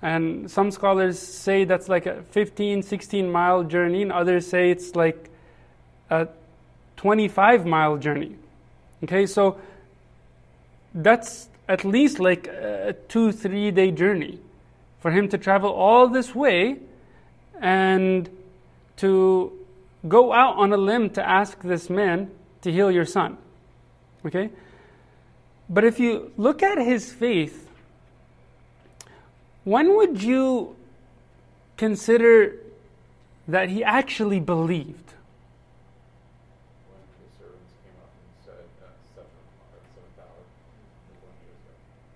[0.00, 4.94] And some scholars say that's like a 15, 16 mile journey, and others say it's
[4.94, 5.28] like
[6.08, 6.28] a
[6.96, 8.36] 25 mile journey.
[9.02, 9.58] Okay, so
[10.94, 14.38] that's at least like a two, three day journey
[15.00, 16.76] for him to travel all this way
[17.60, 18.30] and
[18.98, 19.57] to
[20.06, 22.30] go out on a limb to ask this man
[22.62, 23.38] to heal your son.
[24.24, 24.50] Okay?
[25.68, 27.68] But if you look at his faith,
[29.64, 30.76] when would you
[31.76, 32.56] consider
[33.46, 35.14] that he actually believed?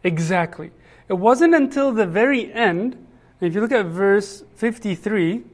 [0.05, 0.73] Exactly.
[1.09, 3.07] It wasn't until the very end,
[3.41, 5.45] if you look at verse 53,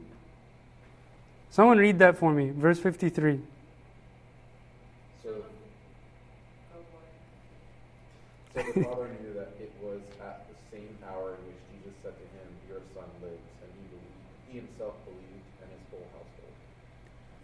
[1.51, 3.41] someone read that for me, verse 53.
[5.23, 5.31] So,
[8.55, 12.13] so the father knew that it was at the same hour in which Jesus said
[12.13, 14.15] to him, Your son lives, and he, believed,
[14.49, 15.33] he himself believed,
[15.63, 16.53] and his whole household.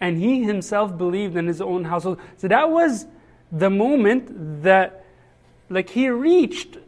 [0.01, 2.21] And he himself believed in his own household.
[2.39, 3.07] So that was
[3.53, 5.05] the moment that,
[5.71, 6.79] like, he reached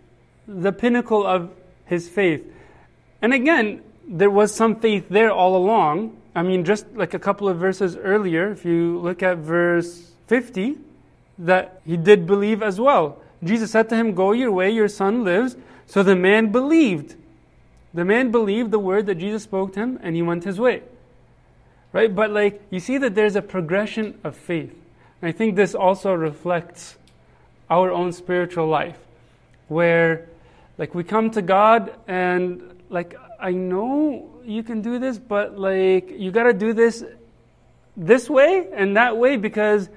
[0.49, 1.51] the pinnacle of
[1.87, 2.45] his faith.
[3.23, 6.17] And again, there was some faith there all along.
[6.37, 10.77] I mean, just like a couple of verses earlier, if you look at verse 50,
[11.39, 13.23] that he did believe as well.
[13.43, 15.57] Jesus said to him, Go your way, your son lives.
[15.87, 17.15] So the man believed.
[17.95, 20.83] The man believed the word that Jesus spoke to him, and he went his way.
[21.93, 22.15] Right?
[22.15, 24.75] But like, you see that there's a progression of faith.
[25.23, 26.97] And I think this also reflects
[27.71, 28.99] our own spiritual life,
[29.69, 30.29] where
[30.77, 36.11] like we come to God and like I know you can do this, but like
[36.11, 37.05] you got to do this
[37.97, 39.89] this way and that way because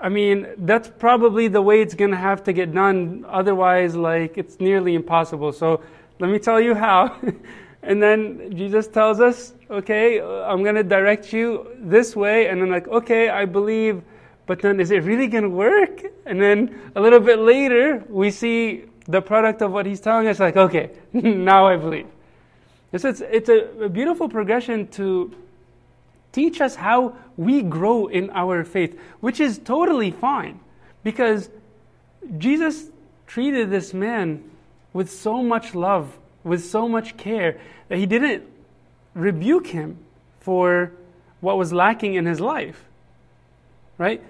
[0.00, 3.24] I mean, that's probably the way it's going to have to get done.
[3.28, 5.52] Otherwise, like, it's nearly impossible.
[5.52, 5.82] So,
[6.20, 7.16] let me tell you how.
[7.82, 12.46] and then Jesus tells us, okay, I'm going to direct you this way.
[12.46, 14.02] And then, like, okay, I believe,
[14.46, 16.04] but then is it really going to work?
[16.26, 20.38] And then a little bit later, we see the product of what he's telling us,
[20.38, 22.06] like, okay, now I believe.
[22.92, 25.34] It's, it's, a, a beautiful progression to
[26.32, 30.60] teach us how we grow in our faith, which is totally fine
[31.04, 31.50] because
[32.38, 32.88] Jesus
[33.26, 34.42] treated this man
[34.92, 38.44] with so much love, with so much care, that he didn't
[39.14, 39.98] rebuke him
[40.40, 40.92] for
[41.40, 42.84] what was lacking in his life.
[43.98, 44.22] Right?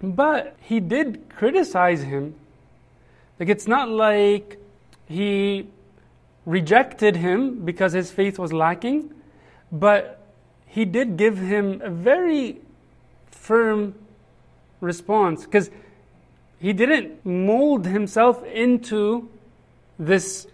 [0.00, 2.34] But he did criticize him
[3.38, 4.58] like it's not like
[5.08, 5.66] he
[6.48, 9.12] rejected him because his faith was lacking,
[9.70, 10.18] but
[10.66, 12.58] he did give him a very
[13.30, 13.94] firm
[14.80, 15.70] response because
[16.58, 19.28] he didn't mold himself into
[19.98, 20.46] this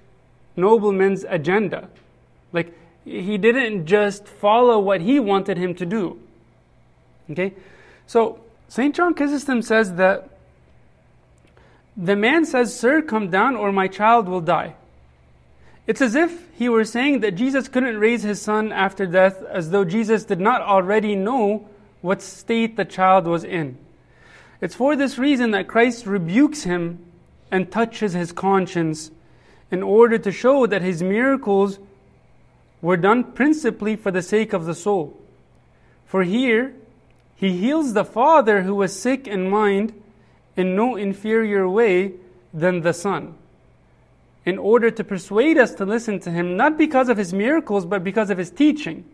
[0.57, 1.89] nobleman's agenda.
[2.53, 6.19] Like, he didn't just follow what he wanted him to do.
[7.31, 7.55] Okay?
[8.09, 8.97] So, St.
[8.97, 10.29] John Chrysostom says that
[11.97, 14.75] the man says, Sir, come down, or my child will die.
[15.87, 19.70] It's as if he were saying that Jesus couldn't raise his son after death, as
[19.70, 21.68] though Jesus did not already know
[22.01, 23.77] what state the child was in.
[24.61, 27.05] It's for this reason that Christ rebukes him
[27.51, 29.11] and touches his conscience
[29.70, 31.79] in order to show that his miracles
[32.81, 35.18] were done principally for the sake of the soul.
[36.07, 36.75] For here,
[37.35, 39.92] he heals the Father who was sick in mind
[40.57, 42.12] in no inferior way
[42.53, 43.35] than the Son,
[44.47, 48.05] in order to persuade us to listen to him, not because of his miracles, but
[48.05, 49.05] because of his teaching.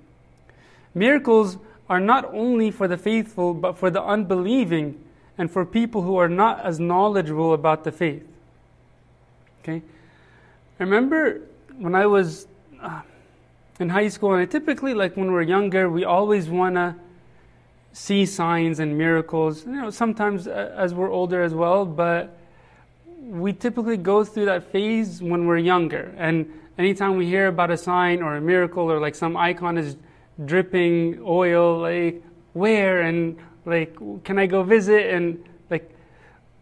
[0.95, 5.03] Miracles are not only for the faithful, but for the unbelieving
[5.39, 8.27] and for people who are not as knowledgeable about the faith.
[9.63, 9.83] Okay?
[10.79, 11.43] I remember
[11.79, 12.47] when I was
[12.81, 13.03] uh,
[13.79, 16.95] in high school, and I typically, like when we're younger, we always want to
[17.93, 19.65] see signs and miracles.
[19.65, 22.37] You know, sometimes uh, as we're older as well, but
[23.31, 26.13] we typically go through that phase when we're younger.
[26.19, 29.97] And anytime we hear about a sign or a miracle or like some icon is
[30.45, 32.23] dripping oil, like
[32.55, 35.89] where and like can I go visit and like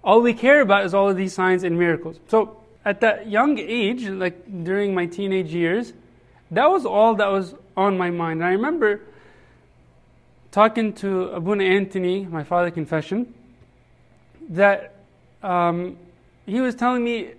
[0.05, 2.21] all we care about is all of these signs and miracles.
[2.29, 5.95] So at that young age, like during my teenage years,
[6.51, 8.41] that was all that was on my mind.
[8.41, 9.01] And I remember
[10.51, 13.33] talking to Abuna Anthony, my father confession,
[14.51, 14.95] that
[15.43, 15.97] um,
[16.49, 17.33] he was telling me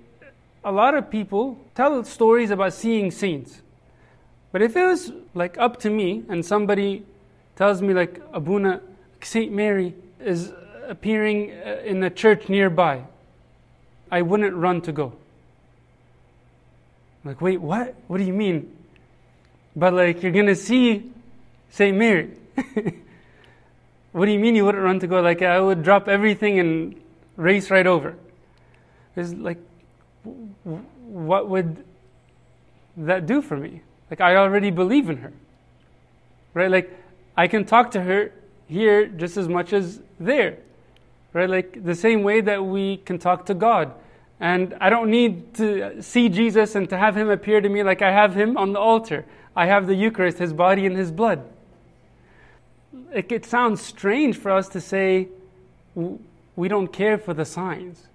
[0.63, 3.62] a lot of people tell stories about seeing saints.
[4.52, 7.04] But if it was like up to me and somebody
[7.56, 8.82] tells me like Abuna
[9.22, 10.54] Saint Mary is
[10.88, 13.04] appearing uh, in a church nearby,
[14.12, 15.13] I wouldn't run to go.
[17.26, 17.95] Like, wait, what?
[18.08, 18.76] What do you mean?
[19.76, 21.12] But like, you're gonna see
[21.72, 22.30] Saint Mary.
[24.12, 25.19] what do you mean you wouldn't run to go?
[25.19, 27.02] Like, I would drop everything and
[27.38, 28.15] race right over.
[29.15, 29.58] It's like,
[30.24, 31.84] what would
[32.98, 33.82] that do for me?
[34.10, 35.34] Like, I already believe in her.
[36.54, 36.69] Right?
[36.69, 36.91] Like,
[37.38, 38.32] I can talk to her
[38.67, 40.58] here just as much as there.
[41.34, 41.50] Right?
[41.50, 43.93] Like, the same way that we can talk to God.
[44.39, 48.02] And I don't need to see Jesus and to have him appear to me like
[48.02, 49.26] I have him on the altar.
[49.56, 51.43] I have the Eucharist, his body and his blood.
[53.13, 55.28] It, it sounds strange for us to say
[56.56, 58.08] we don't care for the signs.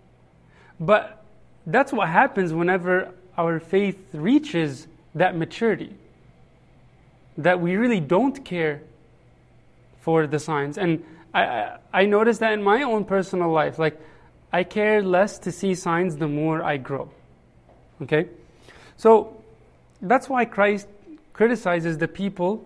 [0.81, 1.25] But
[1.67, 5.95] that's what happens whenever our faith reaches that maturity.
[7.39, 8.83] That we really don't care
[10.01, 10.79] for the signs.
[10.79, 13.79] And I, I, noticed that in my own personal life.
[13.79, 14.01] Like,
[14.53, 17.11] I care less to see signs the more I grow.
[18.03, 18.29] Okay?
[18.97, 19.43] So,
[20.01, 20.87] that's why Christ
[21.33, 22.65] criticizes the people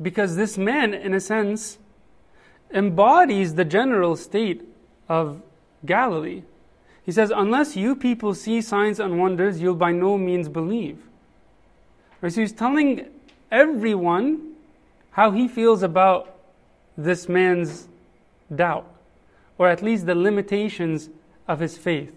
[0.00, 1.78] because this man, in a sense,
[2.72, 4.62] embodies the general state
[5.08, 5.40] of
[5.84, 6.42] Galilee.
[7.08, 10.98] He says, Unless you people see signs and wonders, you'll by no means believe.
[12.20, 13.06] Right, so he's telling
[13.50, 14.52] everyone
[15.12, 16.36] how he feels about
[16.98, 17.88] this man's
[18.54, 18.86] doubt,
[19.56, 21.08] or at least the limitations
[21.46, 22.12] of his faith.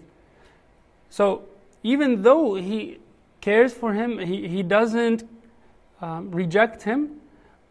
[1.08, 1.48] So
[1.82, 2.98] even though he
[3.40, 5.26] cares for him, he, he doesn't
[6.02, 7.18] um, reject him,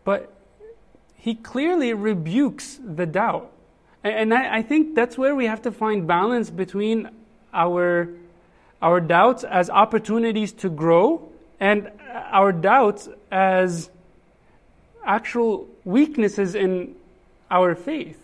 [0.03, 0.34] but
[1.13, 3.51] he clearly rebukes the doubt.
[4.03, 7.09] And, I, I think that's where we have to find balance between
[7.53, 8.09] our,
[8.81, 11.91] our doubts as opportunities to grow and
[12.31, 13.89] our doubts as
[15.05, 16.95] actual weaknesses in
[17.49, 18.17] our faith.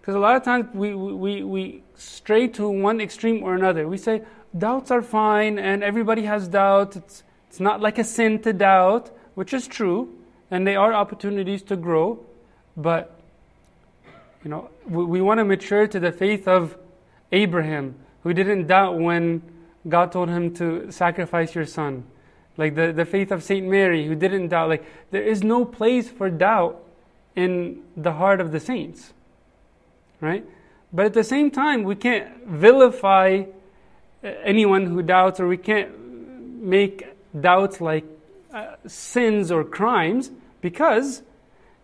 [0.00, 3.88] Because a lot of times we, we, we stray to one extreme or another.
[3.88, 4.22] We say,
[4.56, 6.96] doubts are fine and everybody has doubts.
[6.96, 10.14] It's, it's not like a sin to doubt, which is true,
[10.50, 12.24] and they are opportunities to grow.
[12.76, 13.15] But,
[14.46, 16.78] you know, we, we want to mature to the faith of
[17.32, 19.42] Abraham, who didn't doubt when
[19.88, 22.04] God told him to sacrifice your son.
[22.56, 23.66] Like the, the faith of St.
[23.66, 24.68] Mary, who didn't doubt.
[24.68, 26.80] Like, there is no place for doubt
[27.34, 29.12] in the heart of the saints.
[30.20, 30.44] Right?
[30.92, 33.46] But at the same time, we can't vilify
[34.22, 35.90] anyone who doubts, or we can't
[36.62, 37.04] make
[37.40, 38.04] doubts like
[38.54, 40.30] uh, sins or crimes
[40.60, 41.24] because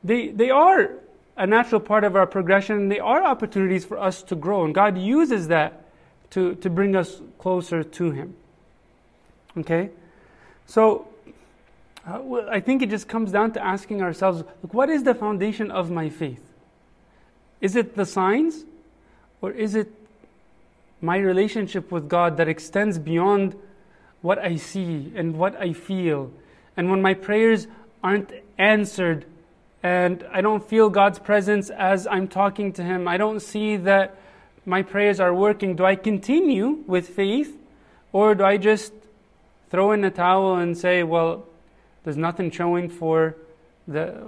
[0.05, 1.03] they, they are
[1.37, 4.65] a natural part of our progression and they are opportunities for us to grow.
[4.65, 5.85] And God uses that
[6.31, 8.35] to, to bring us closer to Him.
[9.57, 9.91] Okay?
[10.67, 11.09] So,
[12.07, 12.21] uh,
[12.51, 15.91] I think it just comes down to asking ourselves look, what is the foundation of
[15.91, 16.43] my faith?
[17.61, 18.65] Is it the signs?
[19.41, 19.93] Or is it
[21.01, 23.57] my relationship with God that extends beyond
[24.21, 26.31] what I see and what I feel?
[26.77, 27.67] And when my prayers
[28.03, 29.27] aren't answered
[29.83, 34.17] and I don't feel God's presence as I'm talking to Him, I don't see that
[34.65, 37.57] my prayers are working, do I continue with faith
[38.13, 38.93] or do I just
[39.71, 41.47] throw in the towel and say, well,
[42.05, 43.37] there's nothing showing for
[43.89, 44.23] the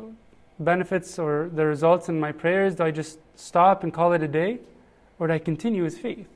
[0.58, 2.76] benefits or the results in my prayers?
[2.76, 4.58] Do I just stop and call it a day?
[5.18, 6.26] Or do I continue with faith?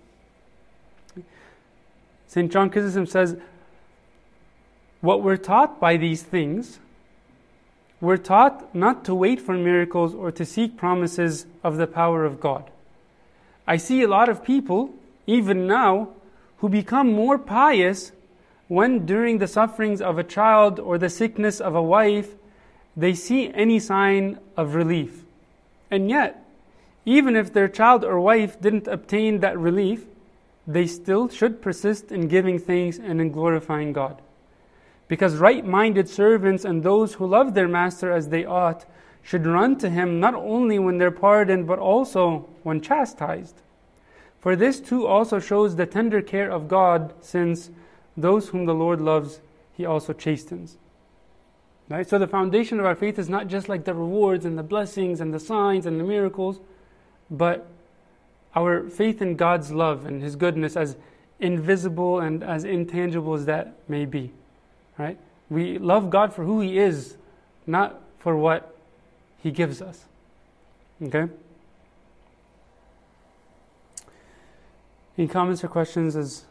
[2.28, 2.52] St.
[2.52, 3.36] John Chrysostom says,
[5.00, 6.78] What we're taught by these things,
[8.00, 12.40] we're taught not to wait for miracles or to seek promises of the power of
[12.40, 12.70] God.
[13.66, 14.94] I see a lot of people,
[15.26, 16.10] even now,
[16.58, 18.12] who become more pious
[18.68, 22.34] when during the sufferings of a child or the sickness of a wife,
[22.96, 25.24] they see any sign of relief.
[25.90, 26.44] And yet,
[27.04, 30.04] even if their child or wife didn't obtain that relief,
[30.66, 34.20] they still should persist in giving thanks and in glorifying God.
[35.08, 38.84] Because right minded servants and those who love their master as they ought
[39.22, 43.62] should run to him not only when they're pardoned, but also when chastised.
[44.40, 47.70] For this too also shows the tender care of God, since
[48.16, 49.40] those whom the Lord loves,
[49.72, 50.76] he also chastens.
[51.88, 52.08] Right?
[52.08, 55.20] So the foundation of our faith is not just like the rewards and the blessings
[55.20, 56.60] and the signs and the miracles,
[57.30, 57.66] but
[58.54, 60.96] our faith in God's love and his goodness as
[61.40, 64.32] invisible and as intangible as that may be.
[64.98, 65.18] Right?
[65.48, 67.16] We love God for who he is,
[67.66, 68.74] not for what
[69.42, 70.04] he gives us.
[71.00, 71.28] Okay?
[75.16, 76.44] Any comments or questions as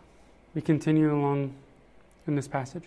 [0.56, 1.54] we continue along
[2.26, 2.84] in this passage?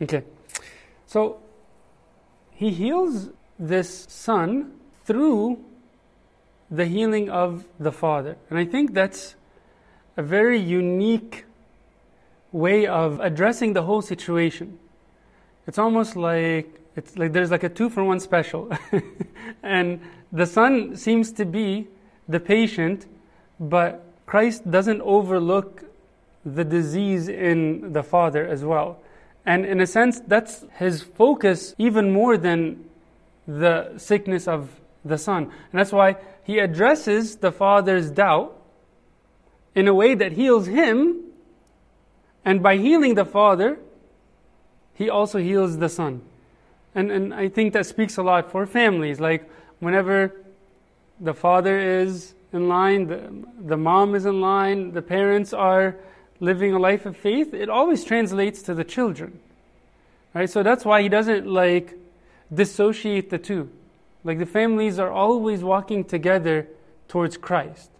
[0.00, 0.24] Okay.
[1.06, 1.38] So
[2.52, 4.72] he heals this son
[5.04, 5.64] through
[6.70, 8.36] the healing of the father.
[8.50, 9.36] And I think that's
[10.16, 11.44] a very unique
[12.52, 14.78] way of addressing the whole situation.
[15.66, 18.70] It's almost like it's like there's like a two for one special.
[19.62, 20.00] and
[20.32, 21.88] the son seems to be
[22.28, 23.06] the patient,
[23.60, 25.84] but Christ doesn't overlook
[26.44, 28.98] the disease in the father as well.
[29.44, 32.84] And in a sense, that's his focus even more than
[33.46, 34.70] the sickness of
[35.04, 35.44] the son.
[35.44, 38.55] And that's why he addresses the father's doubt
[39.76, 41.22] in a way that heals him.
[42.44, 43.78] And by healing the father,
[44.94, 46.22] he also heals the son.
[46.94, 49.20] And, and I think that speaks a lot for families.
[49.20, 49.48] Like,
[49.78, 50.34] whenever
[51.20, 55.96] the father is in line, the, the mom is in line, the parents are
[56.40, 59.38] living a life of faith, it always translates to the children.
[60.34, 60.48] Right?
[60.48, 61.98] So that's why he doesn't like
[62.52, 63.70] dissociate the two.
[64.24, 66.68] Like the families are always walking together
[67.08, 67.90] towards Christ.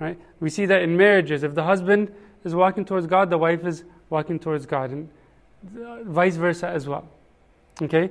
[0.00, 0.18] Right?
[0.40, 1.42] We see that in marriages.
[1.42, 2.12] If the husband
[2.44, 5.08] is walking towards God, the wife is walking towards God, and
[5.84, 7.08] uh, vice versa as well.
[7.82, 8.10] Okay?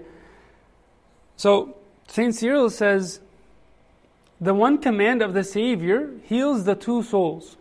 [1.38, 1.78] So,
[2.08, 2.36] St.
[2.36, 3.20] Cyril says
[4.40, 7.58] the one command of the Savior heals the two souls.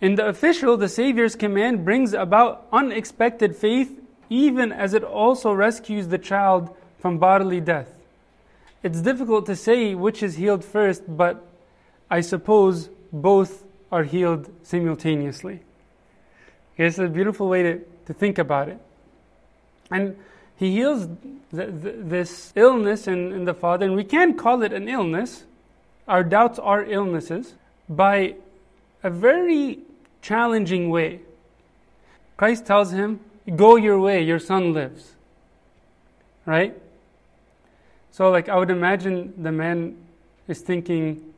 [0.00, 6.08] In the official, the Savior's command brings about unexpected faith, even as it also rescues
[6.08, 7.88] the child from bodily death.
[8.82, 11.46] It's difficult to say which is healed first, but
[12.12, 15.60] I suppose both are healed simultaneously.
[16.76, 18.78] It's a beautiful way to, to think about it.
[19.90, 20.18] And
[20.54, 21.08] he heals
[21.50, 25.44] the, the, this illness in, in the father, and we can call it an illness.
[26.06, 27.54] Our doubts are illnesses
[27.88, 28.34] by
[29.02, 29.78] a very
[30.20, 31.20] challenging way.
[32.36, 33.20] Christ tells him,
[33.56, 35.12] Go your way, your son lives.
[36.44, 36.76] Right?
[38.10, 39.96] So, like, I would imagine the man
[40.46, 41.31] is thinking,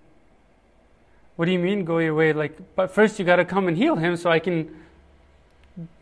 [1.36, 2.32] What do you mean, go your way?
[2.32, 4.74] Like, but first you got to come and heal him so I can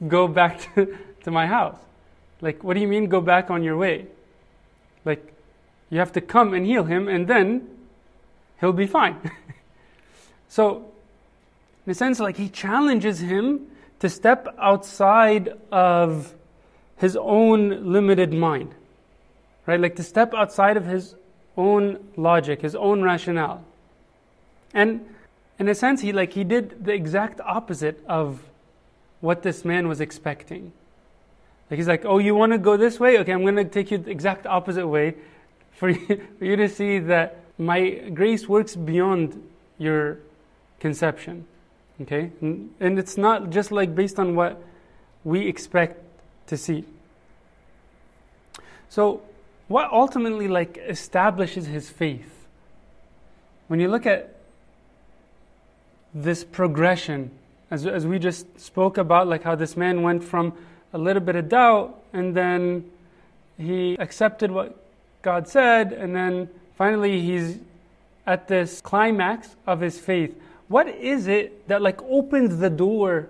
[0.07, 1.79] go back to, to my house.
[2.41, 4.07] Like, what do you mean go back on your way?
[5.05, 5.33] Like,
[5.91, 7.69] you have to come and heal him, and then
[8.61, 9.19] he'll be fine.
[10.49, 10.91] so,
[11.87, 13.67] in a sense, like, he challenges him
[14.01, 16.35] to step outside of
[16.97, 18.75] his own limited mind,
[19.67, 19.81] right?
[19.81, 21.15] Like, to step outside of his
[21.57, 23.65] own logic, his own rationale.
[24.75, 25.07] And
[25.59, 28.43] in a sense, he like he did the exact opposite of
[29.21, 30.73] what this man was expecting.
[31.71, 33.19] Like he's like, oh, you want to go this way?
[33.19, 35.15] Okay, I'm going to take you the exact opposite way
[35.73, 39.43] for you, for you to see that my grace works beyond
[39.79, 40.19] your
[40.81, 41.47] conception.
[42.01, 42.31] Okay?
[42.41, 44.63] And, and it's not just like based on what
[45.25, 46.03] we expect
[46.49, 46.85] to see.
[48.89, 49.23] So,
[49.69, 52.47] what ultimately like establishes his faith?
[53.69, 54.32] When you look at
[56.15, 57.31] this progression,
[57.71, 60.53] as, as we just spoke about, like how this man went from
[60.93, 62.91] a little bit of doubt, and then
[63.59, 64.77] he accepted what
[65.23, 67.59] God said, and then finally he's
[68.27, 70.35] at this climax of his faith.
[70.69, 73.29] What is it that like opens the door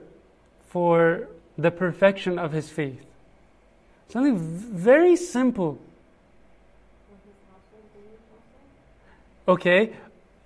[0.69, 3.05] for the perfection of his faith?
[4.09, 5.79] Something very simple.
[9.49, 9.93] Okay,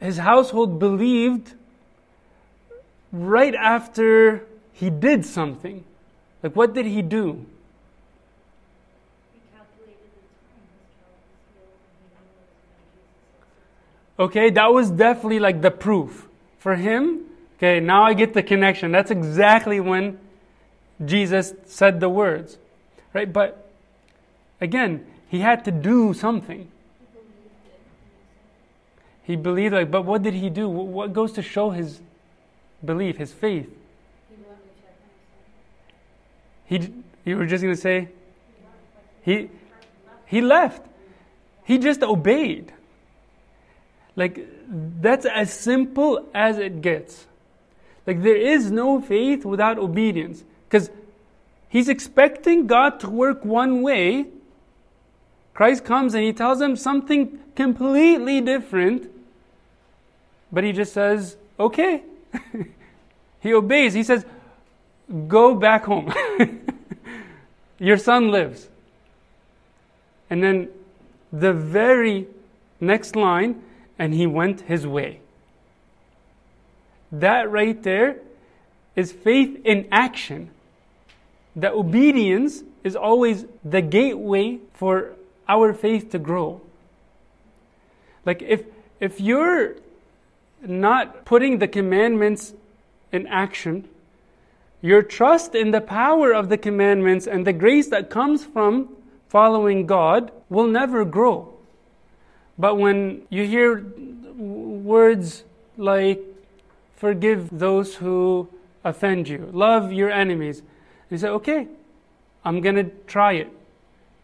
[0.01, 1.55] his household believed
[3.25, 5.85] right after he did something.
[6.43, 7.47] Like, what did he do?
[14.19, 16.27] Okay, that was definitely like the proof.
[16.59, 17.27] For him,
[17.59, 18.91] okay, now I get the connection.
[18.91, 20.19] That's exactly when
[21.05, 22.59] Jesus said the words.
[23.13, 23.31] Right?
[23.31, 23.71] But
[24.61, 26.71] again, he had to do something.
[29.23, 30.69] He believed like but what did he do?
[30.69, 32.01] What goes to show his
[32.87, 33.69] belief, his faith?
[36.67, 36.93] He
[37.25, 38.09] you were just going to say
[39.23, 39.51] he
[40.27, 40.83] he left.
[41.65, 42.73] He just obeyed.
[44.15, 47.27] Like, that's as simple as it gets.
[48.07, 50.43] Like, there is no faith without obedience.
[50.69, 50.91] Because
[51.69, 54.27] he's expecting God to work one way.
[55.55, 59.11] Christ comes and he tells him something completely different.
[60.53, 62.03] But he just says, okay.
[63.41, 63.95] he obeys.
[63.95, 64.25] He says,
[65.29, 66.13] go back home.
[67.79, 68.69] Your son lives.
[70.31, 70.69] And then
[71.33, 72.27] the very
[72.81, 73.63] next line
[73.99, 75.21] and he went his way.
[77.13, 78.17] That right there
[78.95, 80.51] is faith in action.
[81.55, 85.13] The obedience is always the gateway for
[85.49, 86.61] our faith to grow.
[88.25, 88.65] Like if
[88.99, 89.77] if you're
[90.63, 92.55] not putting the commandments
[93.13, 93.89] in action,
[94.83, 98.89] your trust in the power of the commandments and the grace that comes from
[99.29, 101.55] following God will never grow.
[102.59, 103.85] But when you hear
[104.37, 105.45] words
[105.77, 106.23] like,
[106.97, 108.49] forgive those who
[108.85, 110.63] offend you, love your enemies,
[111.11, 111.69] you say, okay,
[112.45, 113.51] I'm going to try it.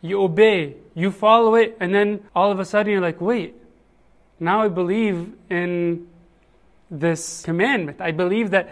[0.00, 3.54] You obey, you follow it, and then all of a sudden you're like, wait,
[4.40, 6.08] now I believe in
[6.92, 8.00] this commandment.
[8.00, 8.68] I believe that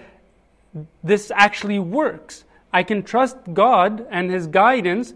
[1.02, 2.44] this actually works.
[2.72, 5.14] I can trust God and His guidance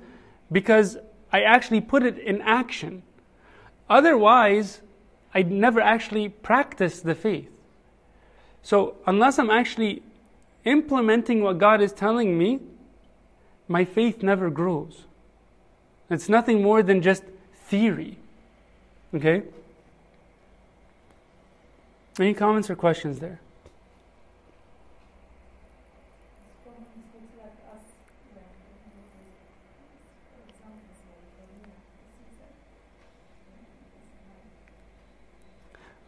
[0.50, 0.96] because
[1.32, 3.02] I actually put it in action.
[3.88, 4.80] Otherwise,
[5.34, 7.50] I'd never actually practice the faith.
[8.62, 10.02] So, unless I'm actually
[10.64, 12.60] implementing what God is telling me,
[13.68, 15.04] my faith never grows.
[16.08, 17.24] It's nothing more than just
[17.66, 18.18] theory.
[19.14, 19.42] Okay?
[22.18, 23.40] Any comments or questions there?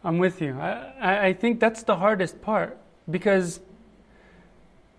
[0.07, 0.57] I'm with you.
[0.57, 2.77] I, I think that's the hardest part
[3.11, 3.59] because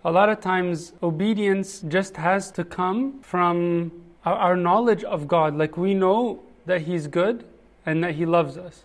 [0.05, 3.91] a lot of times obedience just has to come from
[4.27, 5.57] our, knowledge of God.
[5.57, 7.47] Like we know that He's good
[7.87, 8.85] and that He loves us.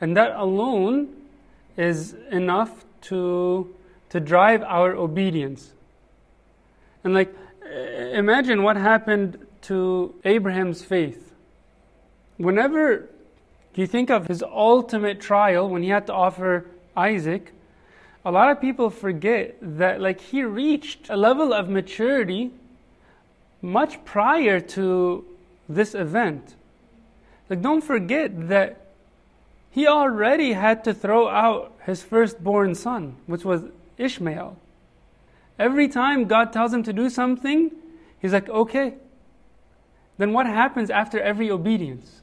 [0.00, 1.19] And that alone
[1.76, 3.74] is enough to,
[4.10, 5.72] to drive our obedience.
[7.04, 7.34] And like,
[8.12, 11.32] imagine what happened to Abraham's faith.
[12.36, 13.08] Whenever
[13.74, 16.66] you think of his ultimate trial when he had to offer
[16.96, 17.52] Isaac,
[18.24, 22.50] a lot of people forget that like he reached a level of maturity
[23.62, 25.24] much prior to
[25.68, 26.54] this event.
[27.48, 28.79] Like don't forget that
[29.70, 33.62] he already had to throw out his firstborn son, which was
[33.96, 34.56] Ishmael.
[35.58, 37.70] Every time God tells him to do something,
[38.20, 38.94] he's like, okay.
[40.18, 42.20] Then what happens after every obedience?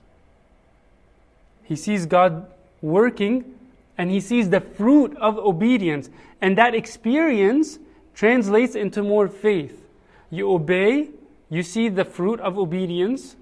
[1.63, 2.45] He sees God
[2.81, 3.55] working
[3.97, 6.09] and he sees the fruit of obedience.
[6.41, 7.79] And that experience
[8.13, 9.85] translates into more faith.
[10.29, 11.09] You obey,
[11.49, 13.35] you see the fruit of obedience,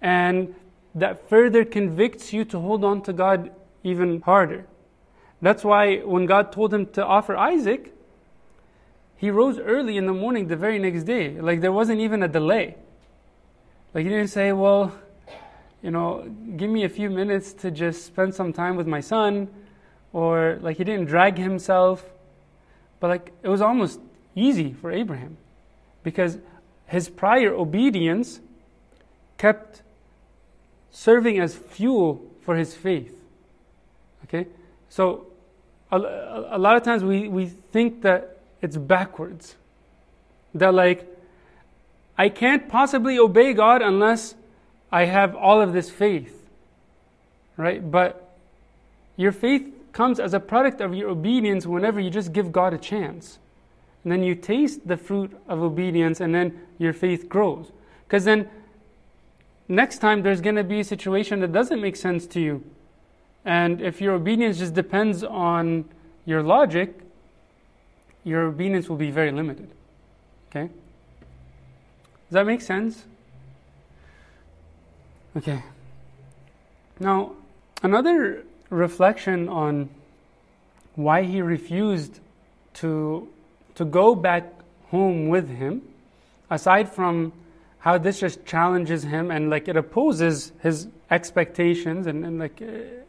[0.00, 0.54] and
[0.94, 3.50] that further convicts you to hold on to God
[3.82, 4.66] even harder.
[5.40, 7.92] That's why when God told him to offer Isaac,
[9.16, 11.40] he rose early in the morning the very next day.
[11.40, 12.76] Like there wasn't even a delay.
[13.94, 14.92] Like he didn't say, well,
[15.82, 19.48] you know, give me a few minutes to just spend some time with my son,
[20.12, 22.04] or like he didn't drag himself,
[23.00, 24.00] but like it was almost
[24.34, 25.36] easy for Abraham
[26.02, 26.38] because
[26.86, 28.40] his prior obedience
[29.38, 29.81] kept
[30.92, 33.18] serving as fuel for his faith.
[34.24, 34.46] Okay?
[34.88, 35.26] So,
[35.90, 39.56] a, a, lot of times we, we think that it's backwards.
[40.54, 41.06] That, like,
[42.16, 44.34] I can't possibly obey God unless
[44.90, 46.48] I have all of this faith,
[47.56, 47.90] right?
[47.90, 48.36] But
[49.16, 52.78] your faith comes as a product of your obedience whenever you just give God a
[52.78, 53.38] chance.
[54.04, 57.70] and then you taste the fruit of obedience, and then your faith grows.
[58.04, 58.48] Because then
[59.68, 62.64] next time there's going to be a situation that doesn't make sense to you.
[63.44, 65.84] And if your obedience just depends on
[66.24, 67.00] your logic,
[68.24, 69.70] your obedience will be very limited.
[70.50, 70.68] Okay?
[72.28, 73.04] Does that make sense?
[75.36, 75.62] Okay.
[77.00, 77.32] Now,
[77.82, 79.88] another reflection on
[80.94, 82.20] why he refused
[82.74, 83.28] to,
[83.74, 84.52] to go back
[84.90, 85.82] home with him,
[86.50, 87.32] aside from
[87.82, 93.02] how this just challenges him and like it opposes his expectations and, and like uh,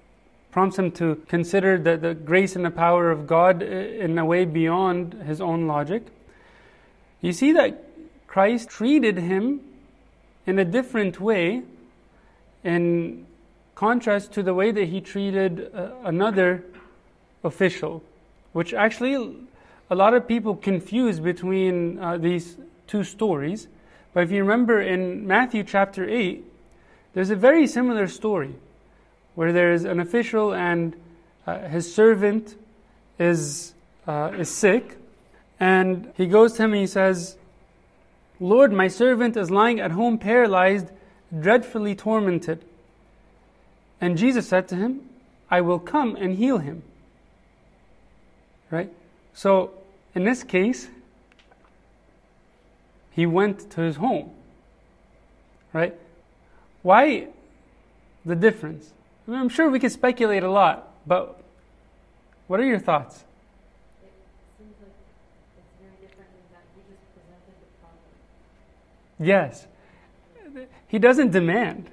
[0.49, 4.25] prompts him to consider the, the grace and the power of God uh, in a
[4.25, 6.07] way beyond his own logic.
[7.21, 7.83] You see that
[8.25, 9.61] Christ treated him
[10.47, 11.61] in a different way
[12.63, 13.27] in
[13.75, 16.63] contrast to the way that he treated uh, another
[17.43, 18.01] official,
[18.53, 19.45] which actually
[19.91, 22.57] a lot of people confuse between uh, these
[22.87, 23.67] two stories.
[24.13, 26.43] But if you remember in Matthew chapter 8,
[27.13, 28.55] there's a very similar story
[29.35, 30.95] where there's an official and
[31.47, 32.55] uh, his servant
[33.19, 33.73] is,
[34.07, 34.97] uh, is sick,
[35.59, 37.37] and he goes to him and he says,
[38.39, 40.87] Lord, my servant is lying at home paralyzed,
[41.37, 42.63] dreadfully tormented.
[44.01, 45.09] And Jesus said to him,
[45.49, 46.83] I will come and heal him.
[48.69, 48.91] Right?
[49.33, 49.71] So,
[50.15, 50.87] in this case,
[53.15, 54.31] he went to his home.
[55.71, 55.95] Right?
[56.81, 57.27] Why
[58.25, 58.91] the difference?
[59.27, 61.41] I mean, I'm sure we could speculate a lot, but
[62.47, 63.23] what are your thoughts?
[69.19, 69.67] Yes.
[70.87, 71.89] He doesn't demand.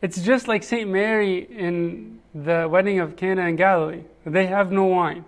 [0.00, 0.90] It's just like St.
[0.90, 4.02] Mary in the wedding of Cana in Galilee.
[4.26, 5.24] They have no wine.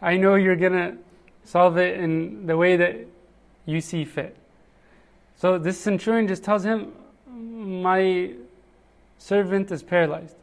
[0.00, 0.96] I know you're going to
[1.44, 3.06] solve it in the way that
[3.66, 4.36] you see fit.
[5.36, 6.92] So this centurion just tells him,
[7.26, 8.32] My
[9.18, 10.36] servant is paralyzed.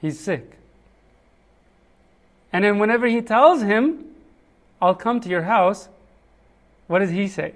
[0.00, 0.58] He's sick.
[2.52, 4.04] And then whenever he tells him,
[4.80, 5.88] I'll come to your house,
[6.88, 7.54] what does he say?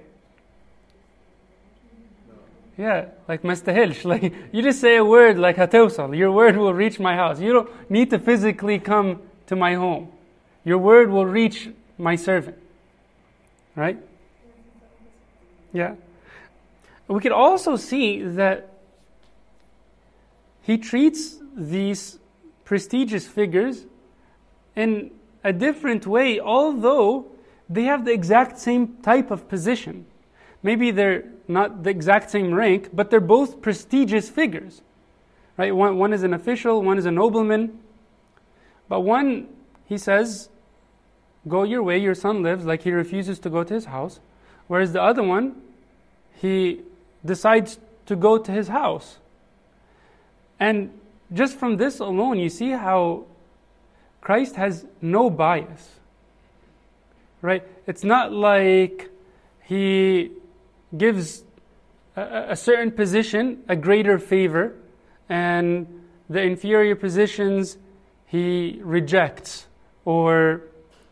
[2.77, 4.05] Yeah, like mastahilsh.
[4.11, 6.15] Like you just say a word like hatewsal.
[6.17, 7.39] Your word will reach my house.
[7.39, 10.11] You don't need to physically come to my home.
[10.63, 12.57] Your word will reach my servant.
[13.75, 13.97] Right?
[15.73, 15.95] Yeah.
[17.07, 18.69] We could also see that
[20.61, 22.19] he treats these
[22.65, 23.85] prestigious figures
[24.75, 25.11] in
[25.43, 27.25] a different way, although
[27.69, 30.05] they have the exact same type of position.
[30.61, 34.81] Maybe they're not the exact same rank, but they're both prestigious figures.
[35.55, 35.73] Right?
[35.73, 37.79] One, one is an official, one is a nobleman.
[38.89, 39.47] But one,
[39.85, 40.49] he says,
[41.47, 44.19] Go your way, your son lives, like he refuses to go to his house.
[44.67, 45.61] Whereas the other one,
[46.35, 46.81] he
[47.25, 49.17] decides to go to his house.
[50.59, 50.91] And
[51.33, 53.25] just from this alone, you see how
[54.21, 55.99] Christ has no bias.
[57.41, 57.63] Right?
[57.85, 59.09] It's not like
[59.63, 60.31] he
[60.97, 61.43] gives
[62.15, 64.75] a, a certain position a greater favor,
[65.29, 67.77] and the inferior positions
[68.25, 69.67] he rejects,
[70.03, 70.61] or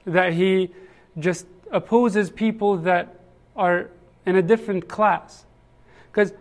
[0.05, 0.71] that he
[1.19, 3.19] just opposes people that
[3.55, 3.89] are
[4.25, 5.45] in a different class.
[6.11, 6.33] Because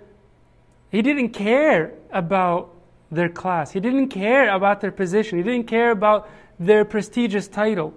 [0.90, 2.70] he didn't care about
[3.10, 7.94] their class, he didn't care about their position, he didn't care about their prestigious title.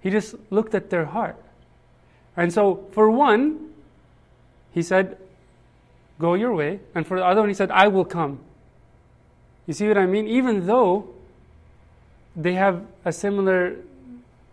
[0.00, 1.36] He just looked at their heart.
[2.36, 3.70] And so, for one,
[4.72, 5.16] he said,
[6.18, 6.80] Go your way.
[6.94, 8.38] And for the other one, he said, I will come.
[9.66, 10.28] You see what I mean?
[10.28, 11.08] Even though
[12.36, 13.76] they have a similar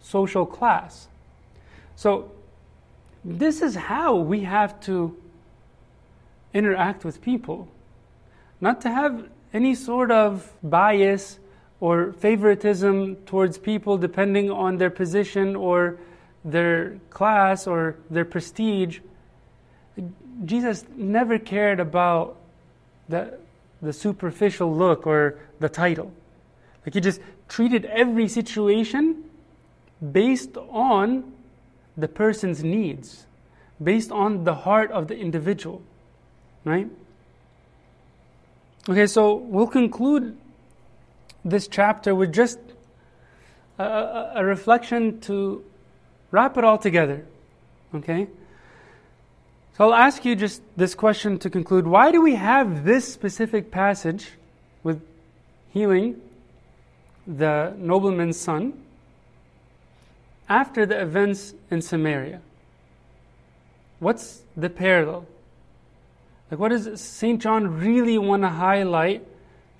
[0.02, 1.08] social class.
[1.96, 2.32] So,
[3.24, 5.16] this is how we have to
[6.54, 7.68] interact with people.
[8.60, 11.40] Not to have any sort of bias
[11.80, 15.98] or favoritism towards people depending on their position or
[16.44, 19.00] their class or their prestige,
[20.46, 22.38] Jesus never cared about
[23.10, 23.38] the,
[23.82, 26.12] the superficial look or the title.
[26.86, 29.24] Like he just treated every situation
[30.12, 31.32] based on
[31.98, 33.26] the person's needs,
[33.82, 35.82] based on the heart of the individual.
[36.64, 36.88] Right?
[38.90, 40.38] Okay, so we'll conclude
[41.44, 42.60] this chapter with just
[43.78, 45.64] a, a, a reflection to
[46.32, 47.26] wrap it all together.
[47.94, 48.28] Okay?
[49.78, 51.88] So I'll ask you just this question to conclude.
[51.88, 54.32] Why do we have this specific passage
[54.84, 55.02] with
[55.70, 56.22] healing
[57.26, 58.74] the nobleman's son
[60.52, 62.42] after the events in Samaria.
[64.00, 65.26] What's the parallel?
[66.50, 67.42] Like, what does St.
[67.42, 69.26] John really want to highlight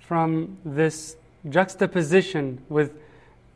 [0.00, 1.16] from this
[1.46, 2.92] juxtaposition with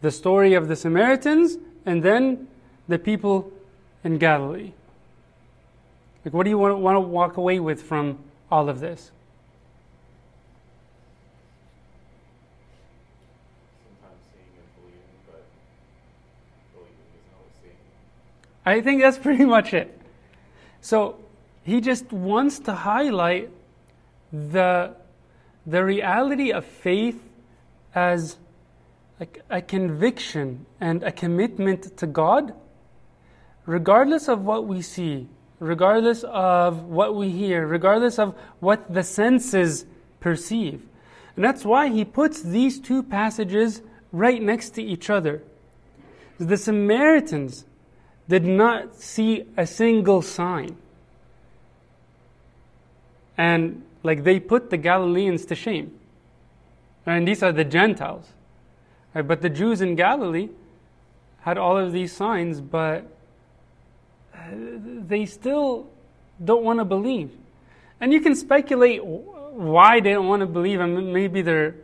[0.03, 1.57] the story of the Samaritans
[1.87, 2.49] and then
[2.87, 3.51] the people
[4.05, 4.73] in Galilee?
[6.23, 8.19] Like, what do you want, want to walk away with from
[8.51, 9.11] all of this?
[13.87, 15.47] Sometimes seeing and believing, but
[16.75, 17.79] believing isn't always seeing.
[18.67, 19.99] I think that's pretty much it.
[20.81, 21.17] So
[21.63, 23.51] he just wants to highlight
[24.33, 24.95] the,
[25.67, 27.23] the reality of faith
[27.95, 28.37] as
[29.21, 32.55] a, a conviction and a commitment to God,
[33.65, 39.87] regardless of what we see, regardless of what we hear, regardless of what the senses
[40.21, 40.87] perceive.
[41.35, 45.43] And that's why he puts these two passages right next to each other.
[46.39, 47.65] The Samaritans
[48.29, 50.77] did not see a single sign.
[53.39, 55.99] And like they put the Galileans to shame.
[57.05, 58.27] And these are the Gentiles.
[59.15, 59.27] Right?
[59.27, 60.49] But the Jews in Galilee
[61.41, 63.07] had all of these signs, but
[64.35, 65.87] uh, they still
[66.45, 67.31] don't want to believe.
[68.01, 70.81] And you can speculate why they don't want to believe.
[70.81, 71.77] I mean, maybe there,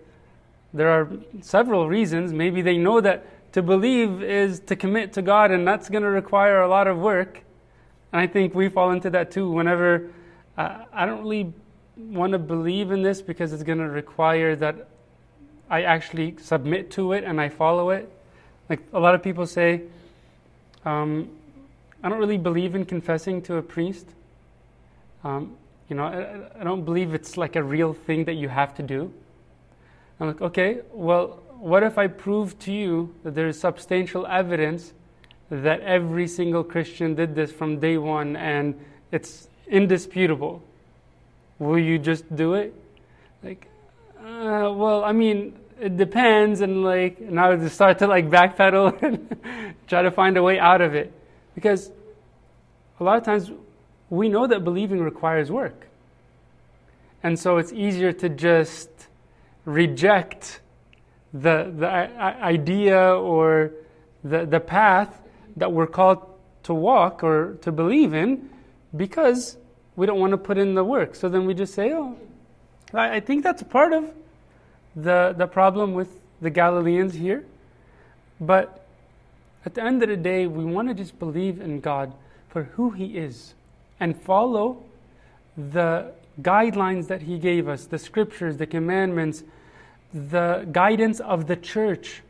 [0.75, 1.09] there are
[1.41, 2.33] several reasons.
[2.33, 6.11] Maybe they know that to believe is to commit to God, and that's going to
[6.11, 7.43] require a lot of work.
[8.13, 9.51] And I think we fall into that too.
[9.51, 10.11] Whenever
[10.57, 11.53] uh, I don't really
[11.97, 14.89] want to believe in this because it's going to require that
[15.71, 18.11] I actually submit to it and I follow it.
[18.69, 19.83] Like a lot of people say,
[20.85, 21.29] um,
[22.03, 24.07] I don't really believe in confessing to a priest.
[25.25, 25.57] Um,
[25.89, 28.83] you know, I, I, don't believe it's like a real thing that you have to
[28.83, 29.13] do.
[30.19, 34.93] I'm like, okay, well, what if I prove to you that there is substantial evidence
[35.49, 38.75] that every single Christian did this from day one and
[39.13, 40.61] it's indisputable?
[41.61, 42.75] Will you just do it?
[43.45, 43.69] Like,
[44.19, 49.37] uh, well, I mean, it depends, and like now to start to like backpedal and
[49.87, 51.13] try to find a way out of it,
[51.55, 51.93] because
[52.99, 53.53] a lot of times
[54.11, 55.87] we know that believing requires work,
[57.23, 58.91] and so it's easier to just
[59.65, 60.61] reject
[61.33, 63.73] the, the idea or
[64.23, 65.21] the, the path
[65.57, 66.27] that we're called
[66.65, 68.51] to walk or to believe in
[68.97, 69.57] because
[69.97, 71.15] we don't want to put in the work.
[71.15, 72.17] So then we just say, oh,
[72.95, 74.11] I, think that's part of
[74.95, 76.09] the, the problem with
[76.41, 77.45] the Galileans here.
[78.41, 78.87] But
[79.65, 82.13] at the end of the day, we want to just believe in God
[82.49, 83.55] for who He is
[83.99, 84.83] and follow
[85.57, 89.45] the guidelines that He gave us, the scriptures, the commandments,
[90.13, 92.23] the guidance of the church,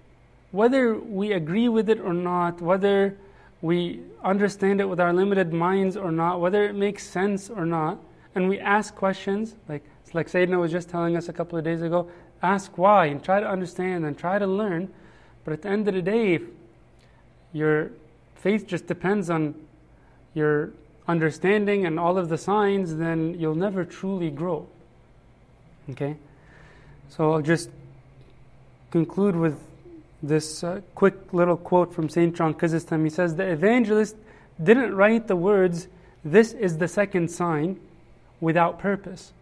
[0.51, 3.17] whether we agree with it or not, whether
[3.61, 7.99] we understand it with our limited minds or not, whether it makes sense or not,
[8.35, 9.83] and we ask questions, like
[10.15, 12.11] like Sayyidina was just telling us a couple of days ago,
[12.43, 14.93] ask why and try to understand and try to learn.
[15.45, 16.41] But at the end of the day,
[17.53, 17.91] your
[18.35, 19.55] faith just depends on
[20.35, 20.73] your
[21.09, 24.67] understanding and all of the signs, then you'll never truly grow.
[25.91, 26.17] Okay?
[27.15, 27.69] So I'll just
[28.91, 29.61] conclude with
[30.23, 32.35] this uh, quick little quote from St.
[32.35, 33.05] John Chrysostom.
[33.05, 34.17] He says, The evangelist
[34.63, 35.89] didn't write the words,
[36.25, 37.79] This is the second sign,
[38.41, 39.35] without purpose.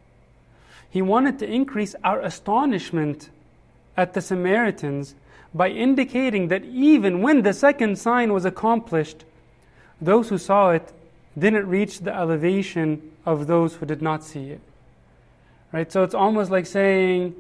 [0.91, 3.31] He wanted to increase our astonishment
[3.97, 5.15] at the Samaritans
[5.55, 9.25] by indicating that even when the second sign was accomplished,
[10.01, 10.93] those who saw it
[11.39, 14.61] didn't reach the elevation of those who did not see it.
[15.71, 15.93] Right?
[15.93, 17.37] So it's almost like saying,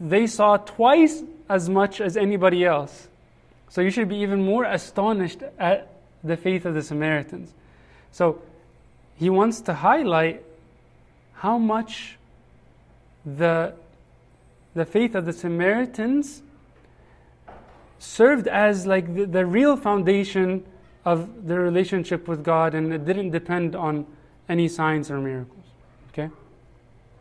[0.00, 3.08] they saw twice as much as anybody else.
[3.68, 5.88] So you should be even more astonished at
[6.22, 7.52] the faith of the Samaritans.
[8.12, 8.40] So
[9.16, 10.42] he wants to highlight
[11.34, 12.18] how much
[13.24, 13.74] the,
[14.74, 16.42] the faith of the Samaritans
[17.98, 20.64] served as like the, the real foundation
[21.04, 24.06] of their relationship with God and it didn't depend on
[24.48, 25.64] any signs or miracles.
[26.08, 26.30] Okay?